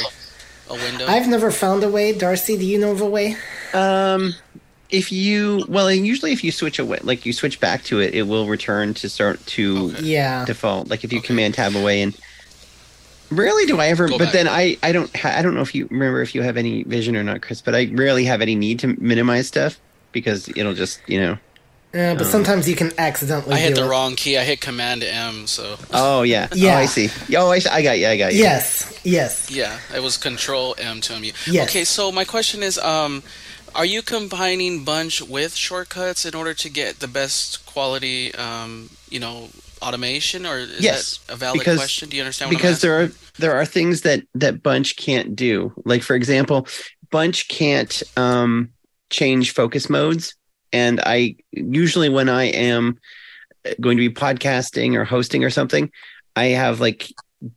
[0.71, 1.07] a window.
[1.07, 2.13] I've never found a way.
[2.13, 3.37] Darcy, do you know of a way?
[3.75, 4.35] Um,
[4.91, 8.15] if you well, and usually if you switch away, like you switch back to it,
[8.15, 10.05] it will return to start to Okay.
[10.05, 10.45] Yeah.
[10.45, 10.89] default.
[10.89, 11.27] Like if you Okay.
[11.27, 12.15] command tab away, and
[13.35, 14.09] rarely do I ever.
[14.09, 14.33] Go but back.
[14.33, 16.83] then I I don't ha- I don't know if you remember if you have any
[16.85, 17.61] vision or not, Chris.
[17.61, 19.79] But I rarely have any need to minimize stuff
[20.13, 21.39] because it'll just you know.
[21.95, 23.91] Uh, but sometimes you can accidentally I hit do the it.
[23.91, 24.37] wrong key.
[24.37, 25.47] I hit Command M.
[25.47, 26.49] So Oh yeah.
[26.53, 26.75] Yeah.
[26.75, 27.09] Oh, I see.
[27.37, 27.69] Oh, I, see.
[27.69, 28.09] I got you.
[28.09, 28.41] I got you.
[28.41, 29.49] Yes, yes.
[29.51, 31.47] yeah, it was Control M to unmute.
[31.47, 31.69] Yes.
[31.69, 33.23] Okay, so my question is, um,
[33.77, 39.21] are you combining Bunch with shortcuts in order to get the best quality, um, you
[39.21, 39.51] know,
[39.85, 42.09] automation, or is Yes, that a valid because- question?
[42.09, 42.51] Do you understand?
[42.51, 46.15] What because I'm there are there are things that that bunch can't do like for
[46.17, 46.67] example
[47.11, 48.71] bunch can't um
[49.11, 50.35] change focus modes
[50.73, 52.99] and i usually when i am
[53.81, 55.91] going to be podcasting or hosting or something
[56.37, 57.09] i have like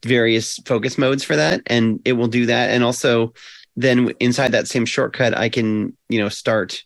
[0.04, 3.34] various focus modes for that and it will do that and also
[3.76, 6.84] then inside that same shortcut i can you know start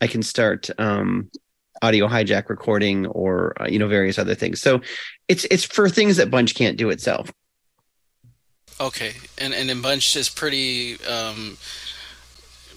[0.00, 1.30] i can start um
[1.84, 4.80] audio hijack recording or uh, you know various other things so
[5.28, 7.30] it's it's for things that bunch can't do itself
[8.80, 11.56] Okay, and and then Bunch is pretty, um,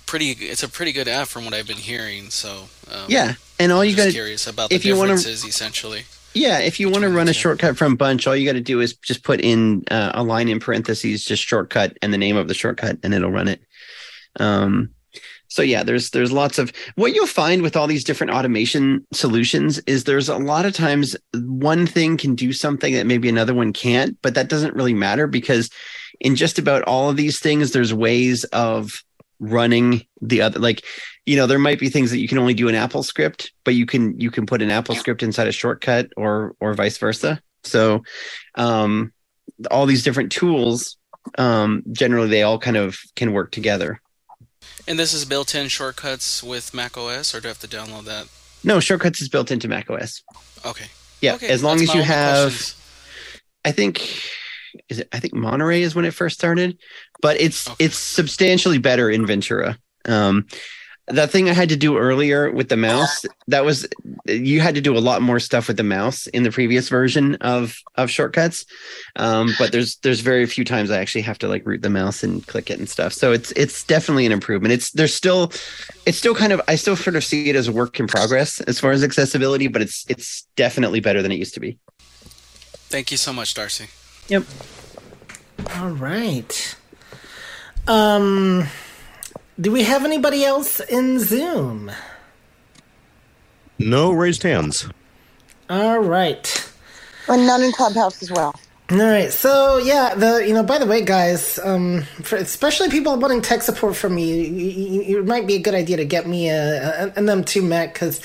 [0.06, 0.30] pretty.
[0.54, 2.30] It's a pretty good app from what I've been hearing.
[2.30, 5.16] So um, Yeah, and all I'm you got to curious about the if you wanna-
[5.18, 6.04] differences essentially.
[6.36, 8.80] yeah, if you want to run a shortcut from Bunch, all you got to do
[8.80, 12.48] is just put in uh, a line in parentheses, just shortcut and the name of
[12.48, 13.62] the shortcut, and it'll run it.
[14.40, 14.92] Um,
[15.48, 19.80] so yeah there's there's lots of what you'll find with all these different automation solutions
[19.80, 23.74] is there's a lot of times one thing can do something that maybe another one
[23.74, 25.70] can't but that doesn't really matter because
[26.20, 29.04] in just about all of these things there's ways of
[29.40, 30.84] running the other like
[31.26, 33.76] you know there might be things that you can only do in apple script but
[33.76, 37.40] you can you can put an apple script inside a shortcut or or vice versa.
[37.64, 38.04] So
[38.56, 39.14] um
[39.70, 40.98] all these different tools
[41.38, 44.02] um generally they all kind of can work together
[44.88, 48.28] And this is built-in shortcuts with Mac OS, or do I have to download that?
[48.64, 50.24] no shortcuts is built into mac os
[50.66, 50.88] Okay.
[51.22, 52.76] yeah Okay, as long as you have questions.
[53.64, 54.02] i think
[54.90, 56.76] is it i think monterey is when it first started
[57.22, 60.48] but it's it's substantially better in ventura um
[61.08, 63.88] that thing i had to do earlier with the mouse that was
[64.26, 67.36] you had to do a lot more stuff with the mouse in the previous version
[67.36, 68.66] of of shortcuts
[69.16, 72.24] um but there's there's very few times i actually have to like route the mouse
[72.24, 75.52] and click it and stuff so it's it's definitely an improvement it's there's still
[76.06, 78.60] it's still kind of i still sort of see it as a work in progress
[78.62, 81.80] as far as accessibility but it's it's definitely better than it used to be
[82.90, 83.88] Thank you so much, Darcy.
[84.30, 84.44] Yep.
[85.76, 86.78] All right.
[87.86, 88.66] Um,
[89.60, 91.92] do we have anybody else in Zoom?
[93.80, 94.88] No raised hands.
[95.70, 96.72] All right.
[97.28, 98.56] And none in Clubhouse as well.
[98.90, 99.32] All right.
[99.34, 103.62] So yeah, the you know, by the way, guys, um, for especially people wanting tech
[103.62, 107.04] support from me, you, you, it might be a good idea to get me a,
[107.04, 108.22] a an M2 Mac because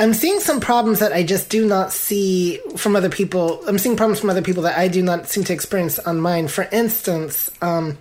[0.00, 3.62] I'm seeing some problems that I just do not see from other people.
[3.68, 6.48] I'm seeing problems from other people that I do not seem to experience on mine.
[6.48, 7.96] For instance, um,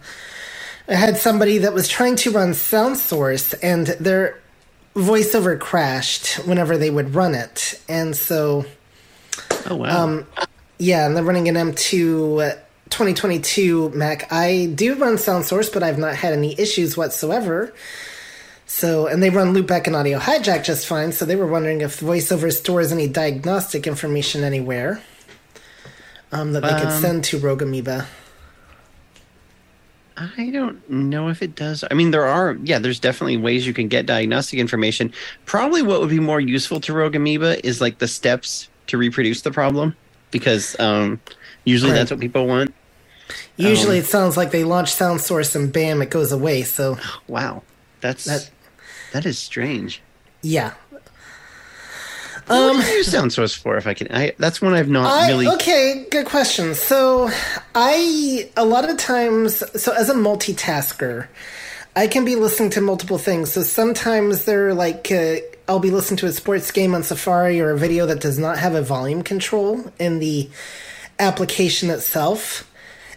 [0.91, 4.37] I had somebody that was trying to run Sound Source and their
[4.93, 8.65] voiceover crashed whenever they would run it, and so.
[9.69, 10.03] Oh wow.
[10.03, 10.27] Um,
[10.77, 12.55] yeah, and they're running an M2 uh,
[12.89, 14.31] 2022 Mac.
[14.33, 17.73] I do run Sound Source, but I've not had any issues whatsoever.
[18.65, 21.11] So, and they run Loopback and Audio Hijack just fine.
[21.11, 25.01] So they were wondering if VoiceOver stores any diagnostic information anywhere
[26.31, 28.07] um, that they could Um, send to Rogue Amoeba.
[30.17, 31.83] I don't know if it does.
[31.89, 35.11] I mean, there are, yeah, there's definitely ways you can get diagnostic information.
[35.45, 39.41] Probably what would be more useful to Rogue Amoeba is like the steps to reproduce
[39.41, 39.95] the problem
[40.29, 41.19] because um,
[41.63, 41.97] usually Right.
[41.99, 42.73] that's what people want.
[43.55, 46.63] Usually, um, it sounds like they launch Sound Source and bam, it goes away.
[46.63, 46.97] So,
[47.27, 47.63] Wow.
[48.01, 48.49] That's, That-
[49.13, 50.01] that is strange.
[50.41, 50.73] yeah.
[52.51, 53.77] Um, what do you use Sound Source for?
[53.77, 55.47] If I can, I that's one I've not I, really.
[55.47, 56.75] Okay, good question.
[56.75, 57.29] So,
[57.75, 61.27] I a lot of times, so as a multitasker,
[61.95, 63.51] I can be listening to multiple things.
[63.51, 65.37] So sometimes they're like uh,
[65.67, 68.57] I'll be listening to a sports game on Safari or a video that does not
[68.57, 70.49] have a volume control in the
[71.19, 72.67] application itself.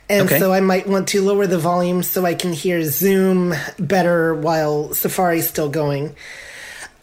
[0.09, 0.39] And Okay.
[0.39, 4.93] so I might want to lower the volume so I can hear Zoom better while
[4.93, 6.15] Safari's still going.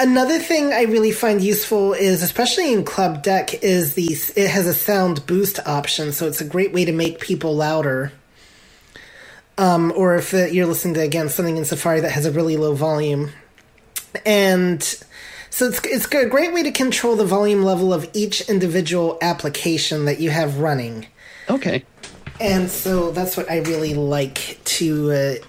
[0.02, 4.66] Another thing I really find useful is, especially in Club Deck, is the it has
[4.66, 8.12] a sound boost option, so it's a great way to make people louder.
[9.60, 12.58] Um, or if uh, you're listening to again something in Safari that has a really
[12.58, 13.30] low volume,
[14.26, 14.82] and
[15.52, 20.06] so it's it's a great way to control the volume level of each individual application
[20.06, 21.06] that you have running.
[21.47, 21.86] Okay.
[22.39, 25.12] And so that's what I really like to.
[25.12, 25.45] Uh,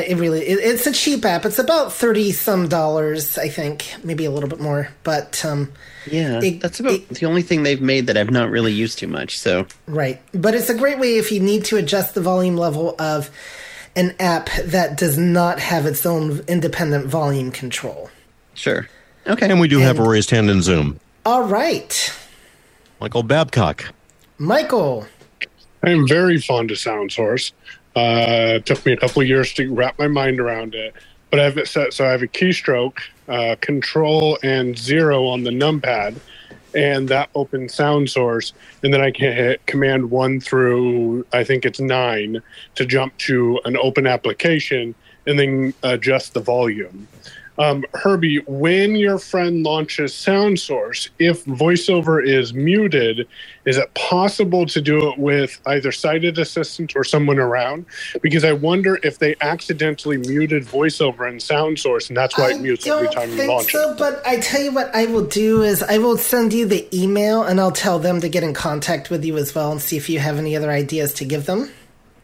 [0.00, 1.44] it really, it, it's a cheap app.
[1.44, 4.88] It's about thirty some dollars, I think, maybe a little bit more.
[5.02, 5.72] But um,
[6.10, 9.06] Yeah, it- that's about the only thing they've made that I've not really used too
[9.08, 9.38] much.
[9.38, 12.94] So right, but it's a great way if you need to adjust the volume level
[12.98, 13.30] of
[13.94, 18.10] an app that does not have its own independent volume control.
[18.54, 18.88] sure.
[19.26, 19.50] Okay.
[19.50, 21.00] And we do have a raised hand in Zoom.
[21.24, 22.12] All right,
[23.00, 23.92] Michael Babcock.
[24.38, 25.06] Michael.
[25.82, 27.52] I am very fond of Sound Source.
[27.96, 30.94] Uh, it took me a couple years to wrap my mind around it,
[31.30, 35.44] but I have it set so I have a keystroke, uh, control, and zero on
[35.44, 36.20] the numpad,
[36.74, 41.64] and that opens Sound Source, and then I can hit Command one through I think
[41.64, 42.42] it's nine
[42.74, 44.94] to jump to an open application,
[45.26, 47.08] and then adjust the volume.
[47.58, 53.26] Um, Herbie, when your friend launches Sound Source, if VoiceOver is muted,
[53.64, 57.86] is it possible to do it with either sighted assistant or someone around?
[58.20, 62.60] Because I wonder if they accidentally muted VoiceOver in Sound Source, and that's why it
[62.60, 63.98] mutes every time you launch so, it.
[63.98, 67.42] but I tell you what I will do is I will send you the email
[67.42, 70.08] and I'll tell them to get in contact with you as well and see if
[70.10, 71.70] you have any other ideas to give them.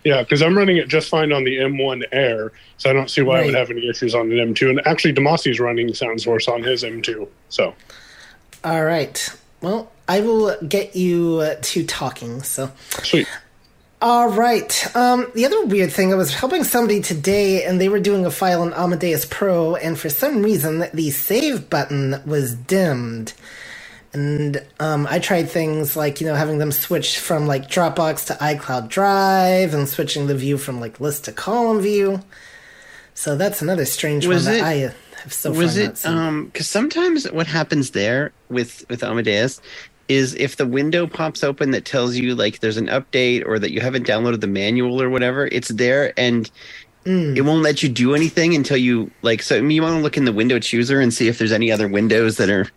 [0.04, 3.22] Yeah, because I'm running it just fine on the M1 Air, so I don't see
[3.22, 4.70] why I would have any issues on an M2.
[4.70, 7.74] And actually, Demasi's running Sound Source on his M2, so.
[8.64, 9.32] All right.
[9.60, 12.42] Well, I will get you uh, to talking.
[12.42, 12.72] So,
[13.02, 13.28] Sweet.
[14.00, 14.96] All right.
[14.96, 18.32] Um, the other weird thing, I was helping somebody today, and they were doing a
[18.32, 23.34] file in Amadeus Pro, and for some reason, the save button was dimmed.
[24.14, 28.34] And um, I tried things like you know having them switch from like Dropbox to
[28.34, 32.20] iCloud Drive, and switching the view from like list to column view.
[33.14, 34.74] So that's another strange Was one it- that I
[35.22, 39.60] have so was far not it um because sometimes what happens there with with amadeus
[40.08, 43.70] is if the window pops open that tells you like there's an update or that
[43.70, 46.50] you haven't downloaded the manual or whatever it's there and
[47.04, 47.36] Mm.
[47.36, 50.24] it won't let you do anything until you like so you want to look in
[50.24, 52.68] the window chooser and see if there's any other windows that are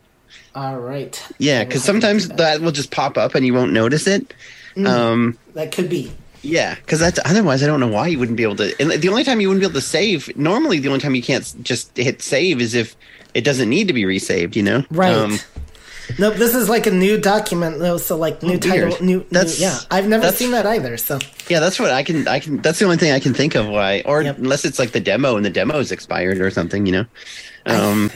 [0.55, 1.21] All right.
[1.37, 4.33] yeah because sometimes that will just pop up and you won't notice it
[4.75, 4.87] Mm.
[4.87, 6.11] um That could be.
[6.41, 8.75] yeah, because that's otherwise I don't know why you wouldn't be able to.
[8.81, 11.23] And the only time you wouldn't be able to save, normally the only time you
[11.23, 12.95] can't just hit save is if
[13.33, 14.55] it doesn't need to be resaved.
[14.57, 15.15] You know, Right.
[15.15, 15.39] Um,
[16.19, 19.01] Nope, this is like a new document though, so like new Oh, title, weird.
[19.01, 19.25] new, new.
[19.31, 20.97] That's- Yeah, I've never seen that either.
[20.97, 22.27] So yeah, that's what I can.
[22.27, 22.57] I can.
[22.57, 25.35] That's the only thing I can think of why, or unless it's like the demo
[25.37, 26.85] and the demo is expired or something.
[26.85, 27.05] You know.
[27.65, 28.11] Um,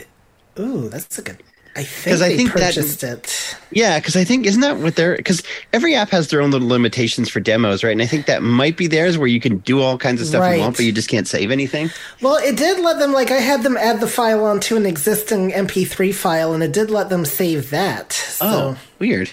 [0.58, 1.38] Ooh, that's a good.
[1.76, 3.56] I think I think that- purchased it.
[3.70, 5.42] yeah, because I think isn't that what they're because
[5.72, 7.92] every app has their own little limitations for demos, right?
[7.92, 10.40] And I think that might be theirs where you can do all kinds of stuff
[10.40, 10.56] Right.
[10.56, 11.90] you want, but you just can't save anything.
[12.20, 15.52] Well, it did let them like I had them add the file onto an existing
[15.52, 18.12] MP3 file, and it did let them save that.
[18.12, 19.30] So Oh, weird.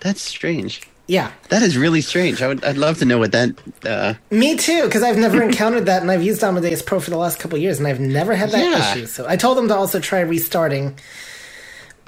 [0.00, 0.82] That's strange.
[1.06, 2.42] yeah, That is really strange.
[2.42, 2.62] I would.
[2.64, 3.50] I'd love to know what that.
[3.84, 7.16] Uh, me too, because I've never encountered that, and I've used Amadeus Pro for the
[7.16, 8.92] last couple of years, and I've never had that Yeah.
[8.92, 9.06] issue.
[9.06, 10.96] So I told them to also try restarting,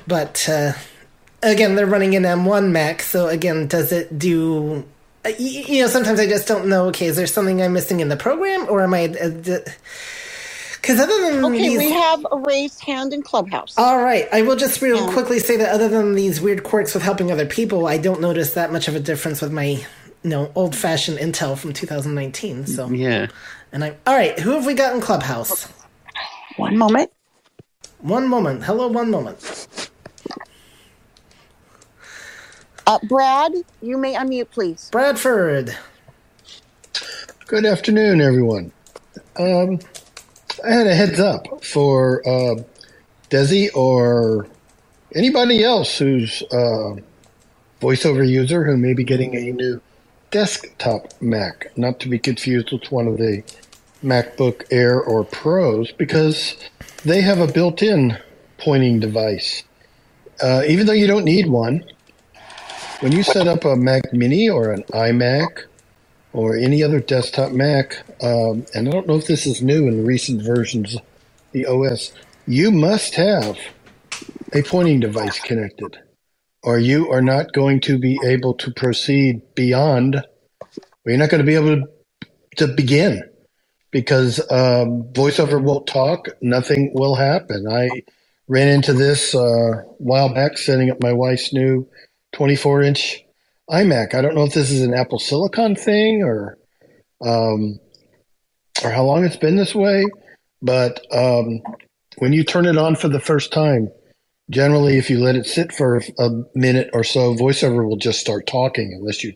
[0.07, 0.72] but uh,
[1.42, 4.84] again, they're running an M1 Mac, so again, does it do?
[5.24, 6.86] uh, y- y- You know, sometimes I just don't know.
[6.88, 9.09] Okay, is there something I'm missing in the program, or am I?
[9.09, 13.74] Because other than Okay, these, we have a raised hand in Clubhouse.
[13.78, 14.28] All right.
[14.32, 15.12] I will just real Yeah.
[15.12, 18.55] quickly say that other than these weird quirks with helping other people, I don't notice
[18.55, 19.86] that much of a difference with my, you
[20.30, 22.66] know, old fashioned Intel from 2019.
[22.66, 23.28] So yeah.
[23.72, 24.38] and I all right.
[24.40, 25.68] Who have we got in Clubhouse?
[26.57, 27.11] One moment.
[28.00, 28.64] One moment.
[28.64, 28.88] Hello.
[28.88, 29.38] One moment.
[32.87, 34.91] Uh, Brad, you may unmute, please.
[34.91, 35.74] Bradford.
[37.47, 38.72] Good afternoon, everyone.
[39.37, 39.78] Um,
[40.64, 42.62] I had a heads up for uh,
[43.30, 44.47] Desi or
[45.14, 46.97] anybody else who's a
[47.80, 49.80] voiceover user who may be getting a new
[50.30, 53.43] desktop Mac, not to be confused with one of the
[54.03, 56.57] MacBook Air or Pros, because
[57.05, 58.18] they have a built in
[58.59, 59.62] pointing device.
[60.43, 61.85] Uh, even though you don't need one,
[63.05, 65.64] when you set up a Mac Mini or an iMac
[66.32, 70.07] or any other desktop Mac, um, and I don't know if this is new in
[70.07, 70.96] recent versions,
[71.52, 72.14] the OS,
[72.46, 73.59] you must have
[74.55, 75.98] a pointing device connected,
[76.62, 80.24] or you are not going to be able to proceed beyond.
[81.05, 82.26] You're not going to be able to,
[82.57, 83.22] to begin
[83.90, 86.28] because um, VoiceOver won't talk.
[86.40, 87.66] Nothing will happen.
[87.70, 87.90] I
[88.48, 91.86] ran into this uh, while back setting up my wife's new
[92.35, 93.24] 24 inch
[93.70, 94.14] iMac.
[94.14, 96.59] I don't know if this is an Apple Silicon thing or
[97.24, 97.78] um,
[98.82, 100.05] or how long it's been this way,
[100.61, 101.62] but um,
[102.18, 103.89] when you turn it on for the first time,
[104.51, 108.47] generally if you let it sit for a minute or so, VoiceOver will just start
[108.47, 109.32] talking unless you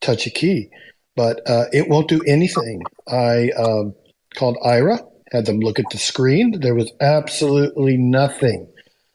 [0.00, 0.70] touch a key.
[1.14, 2.82] But uh, it won't do anything.
[3.06, 3.94] I um,
[4.34, 6.60] called Aira, had them look at the screen.
[6.60, 8.72] There was absolutely nothing.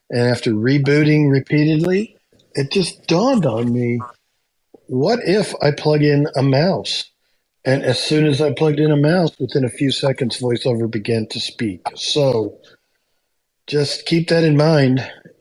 [0.10, 2.18] And after rebooting repeatedly,
[2.56, 4.00] it just dawned on me
[4.88, 7.10] what if I plug in a mouse?
[7.66, 11.28] And as soon as I plugged in a mouse, within a few seconds, VoiceOver began
[11.28, 11.82] to speak.
[11.96, 12.60] So
[13.68, 15.00] just keep that in mind.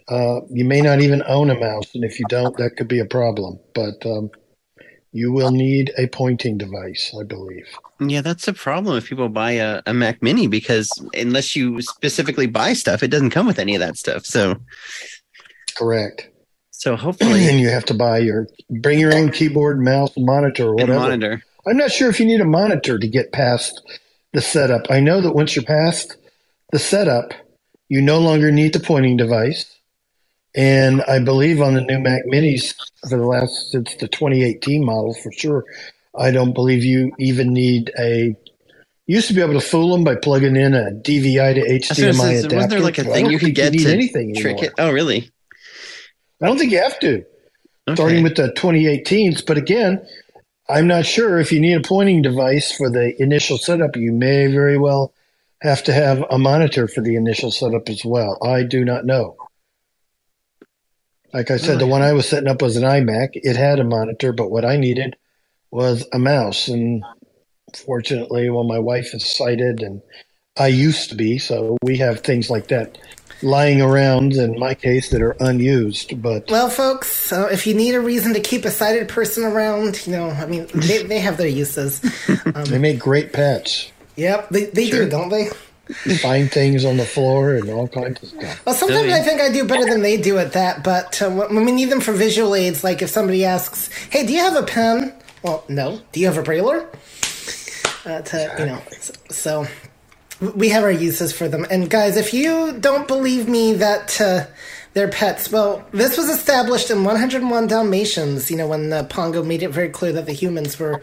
[0.08, 3.00] Uh, you may not even own a mouse, and if you don't, that could be
[3.00, 3.58] a problem.
[3.74, 4.30] But um,
[5.10, 7.66] you will need a pointing device, I believe.
[8.00, 12.46] Yeah, that's a problem if people buy a, a Mac Mini because unless you specifically
[12.46, 14.24] buy stuff, it doesn't come with any of that stuff.
[14.26, 14.56] So
[15.76, 16.28] Correct.
[16.82, 20.74] So hopefully, and you have to buy your bring your own keyboard, mouse, monitor, or
[20.74, 20.98] whatever.
[20.98, 21.44] monitor.
[21.64, 23.80] I'm not sure if you need a monitor to get past
[24.32, 24.90] the setup.
[24.90, 26.16] I know that once you're past
[26.72, 27.34] the setup,
[27.88, 29.78] you no longer need the pointing device.
[30.56, 32.74] And I believe on the new Mac Minis
[33.08, 35.64] for the last since the 2018 model for sure,
[36.18, 38.34] I don't believe you even need a.
[39.06, 41.74] You used to be able to fool them by plugging in a DVI to I
[41.74, 42.56] was gonna HDMI adapter.
[42.56, 44.64] wasn't there like a thing you could think get need to anything trick anymore.
[44.64, 44.72] it?
[44.78, 45.30] Oh, really?
[46.42, 47.24] I don't think you have to.
[47.94, 50.06] Starting with the 2018s, but again,
[50.68, 53.96] I'm not sure if you need a pointing device for the initial setup.
[53.96, 55.12] You may very well
[55.60, 58.38] have to have a monitor for the initial setup as well.
[58.44, 59.36] I do not know.
[61.32, 63.30] Like I said, the one I was setting up was an iMac.
[63.34, 65.16] It had a monitor, but what I needed
[65.70, 66.68] was a mouse.
[66.68, 67.04] And
[67.74, 70.02] fortunately, well, my wife is sighted and
[70.56, 72.98] I used to be, so we have things like that
[73.42, 76.20] lying around in my case that are unused.
[76.22, 80.06] But Well, folks, uh, if you need a reason to keep a sighted person around,
[80.06, 82.00] you know, I mean, they, they have their uses.
[82.66, 83.90] they make great pets.
[84.16, 85.48] Yep, they, they do, don't they?
[86.22, 88.66] Find things on the floor and all kinds of stuff.
[88.66, 91.64] Well, sometimes I think I do better than they do at that, but uh, when
[91.64, 94.62] we need them for visual aids, like if somebody asks, hey, do you have a
[94.62, 95.12] pen?
[95.42, 96.00] Well, no.
[96.12, 96.88] Do you have a brailler?
[98.04, 98.82] Uh, to, you know,
[99.30, 99.66] so
[100.42, 101.66] we have our uses for them.
[101.70, 104.46] And guys, if you don't believe me that uh,
[104.92, 108.50] they're pets, well, this was established in 101 Dalmatians.
[108.50, 111.00] You know, when uh, Pongo made it very clear that the humans were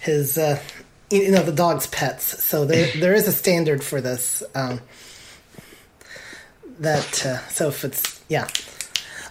[0.00, 0.58] his, uh,
[1.10, 2.42] you know, the dog's pets.
[2.42, 4.42] So there, there is a standard for this.
[4.54, 4.80] Um,
[6.78, 8.48] that uh, so if it's yeah,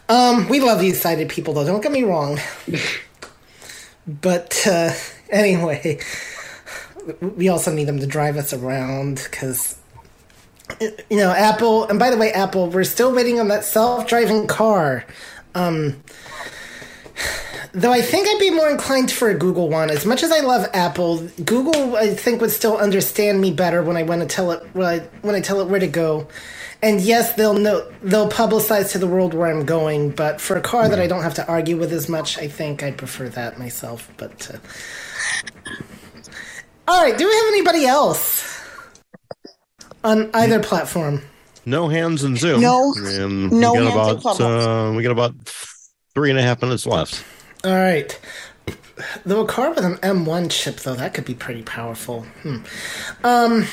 [0.07, 1.65] um, we love you sighted people though.
[1.65, 2.39] Don't get me wrong.
[4.07, 4.91] but uh,
[5.31, 5.99] anyway
[7.21, 9.77] we also need them to drive us around because
[10.79, 15.05] you know apple and by the way apple we're still waiting on that self-driving car.
[15.55, 16.01] Um
[17.71, 19.89] though i think i'd be more inclined for a google one.
[19.89, 23.97] As much as i love apple google i think would still understand me better when
[23.97, 26.27] i want to tell it when i, when I tell it where to go.
[26.81, 30.61] And yes they'll know they'll publicize to the world where i'm going but for a
[30.61, 33.59] car that i don't have to argue with as much i think i'd prefer that
[33.59, 34.57] myself but uh,
[36.89, 37.17] all right.
[37.17, 38.61] Do we have anybody else
[40.03, 41.21] on either platform?
[41.65, 42.61] No hands in Zoom.
[42.61, 42.93] No.
[42.97, 45.35] And No we got hands about uh, we got about
[46.15, 47.23] three and a half minutes left.
[47.63, 48.19] All right.
[49.23, 52.23] Though a car with an M1 chip, though, that could be pretty powerful.
[52.41, 52.57] Hmm.
[53.23, 53.67] Um,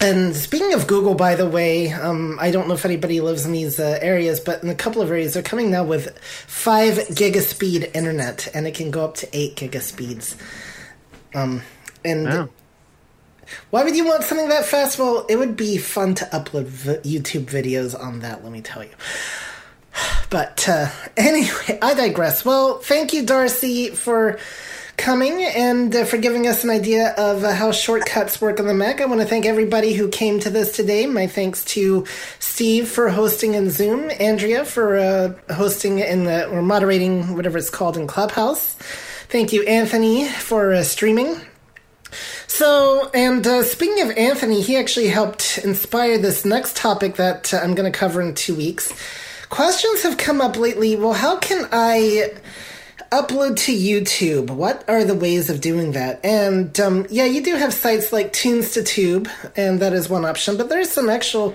[0.00, 3.52] and speaking of Google, by the way, um, I don't know if anybody lives in
[3.52, 7.94] these uh, areas, but in a couple of areas, they're coming now with five gigaspeed
[7.94, 10.34] internet, and it can go up to eight gigaspeeds.
[11.34, 11.62] Um,
[12.04, 12.48] and Wow.
[13.70, 14.98] why would you want something that fast?
[14.98, 18.42] Well, it would be fun to upload v- YouTube videos on that.
[18.42, 18.90] Let me tell you.
[20.30, 20.88] But uh,
[21.18, 22.42] anyway, I digress.
[22.42, 24.38] Well, thank you, Darcy, for
[24.96, 28.72] coming and uh, for giving us an idea of uh, how shortcuts work on the
[28.72, 29.02] Mac.
[29.02, 31.04] I want to thank everybody who came to this today.
[31.06, 32.06] My thanks to
[32.38, 37.68] Steve for hosting in Zoom, Andrea for uh, hosting in the or moderating whatever it's
[37.68, 38.72] called in Clubhouse.
[39.28, 41.36] Thank you, Anthony, for uh, streaming.
[42.54, 47.56] So, and uh, speaking of Anthony, he actually helped inspire this next topic that uh,
[47.56, 48.92] I'm going to cover in two weeks.
[49.48, 50.94] Questions have come up lately.
[50.94, 52.34] Well, how can I
[53.10, 54.50] upload to YouTube?
[54.50, 56.20] What are the ways of doing that?
[56.22, 60.26] And um, yeah, you do have sites like Tunes to Tube, and that is one
[60.26, 61.54] option, but there's some actual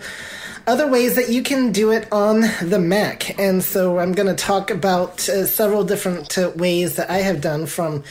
[0.66, 3.38] other ways that you can do it on the Mac.
[3.40, 7.40] And so I'm going to talk about uh, several different uh, ways that I have
[7.40, 8.04] done from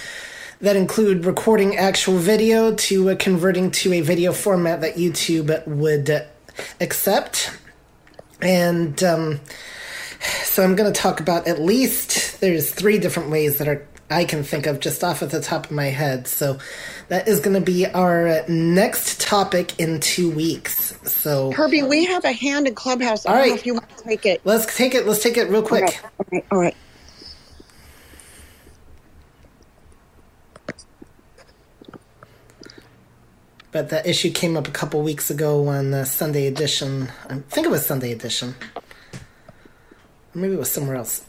[0.60, 6.10] that include recording actual video to uh, converting to a video format that YouTube would
[6.10, 6.22] uh,
[6.80, 7.56] accept.
[8.40, 9.40] And um,
[10.44, 14.24] so I'm going to talk about at least there's three different ways that are I
[14.24, 16.28] can think of just off at the top of my head.
[16.28, 16.58] So
[17.08, 20.96] that is going to be our next topic in two weeks.
[21.10, 23.26] So Herbie, we have a hand in Clubhouse.
[23.26, 24.40] I All know if you want to take it.
[24.44, 25.06] let's take it.
[25.06, 25.84] Let's take it real quick.
[25.84, 25.98] Okay.
[26.04, 26.44] All right.
[26.52, 26.76] All right.
[33.76, 37.12] But that issue came up a couple weeks ago on uh, Sunday Edition.
[37.28, 38.54] I think it was Sunday Edition.
[40.32, 41.22] Maybe it was somewhere else.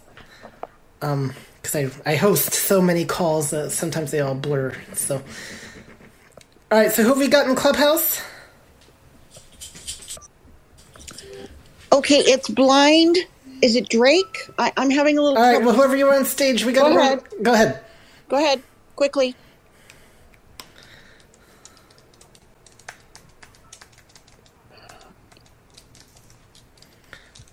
[1.02, 1.76] Um, because
[2.06, 4.74] I I host so many calls that sometimes they all blur.
[4.94, 5.18] So,
[6.72, 6.90] all right.
[6.90, 8.22] So who have we got in Clubhouse?
[11.92, 13.18] Okay, it's blind.
[13.62, 14.38] Is it Drake?
[14.58, 15.38] I, I'm having a little.
[15.38, 15.62] All right.
[15.62, 16.94] Well, whoever you are on stage, we got.
[16.94, 17.24] Go ahead.
[17.44, 17.84] Go ahead.
[18.30, 18.64] Go ahead,
[18.96, 19.36] quickly.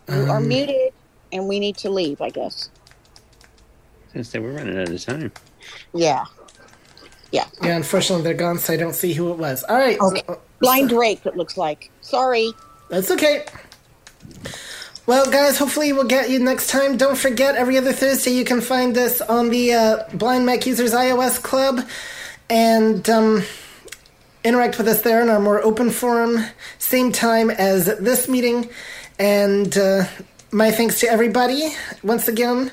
[0.09, 0.93] You are Um, muted,
[1.33, 2.21] and we need to leave.
[2.21, 2.71] I guess.
[4.13, 5.33] Since they gonna say we're running out of time.
[5.95, 6.25] Yeah.
[7.33, 7.47] Yeah.
[7.63, 7.77] Yeah.
[7.77, 9.65] Unfortunately, they're gone, so I don't see who it was.
[9.65, 9.99] All right.
[10.01, 10.23] Okay.
[10.61, 11.27] Blind Drake.
[11.27, 11.91] It looks like.
[12.01, 12.53] Sorry.
[12.91, 13.47] That's okay.
[15.07, 16.97] Well, guys, hopefully we'll get you next time.
[16.97, 20.93] Don't forget, every other Thursday you can find us on the uh, Blind Mac Users
[20.95, 21.87] iOS Club
[22.49, 23.45] and um,
[24.45, 26.47] interact with us there in our more open forum,
[26.79, 28.71] same time as this meeting.
[29.19, 30.05] And uh,
[30.51, 32.71] my thanks to everybody once again.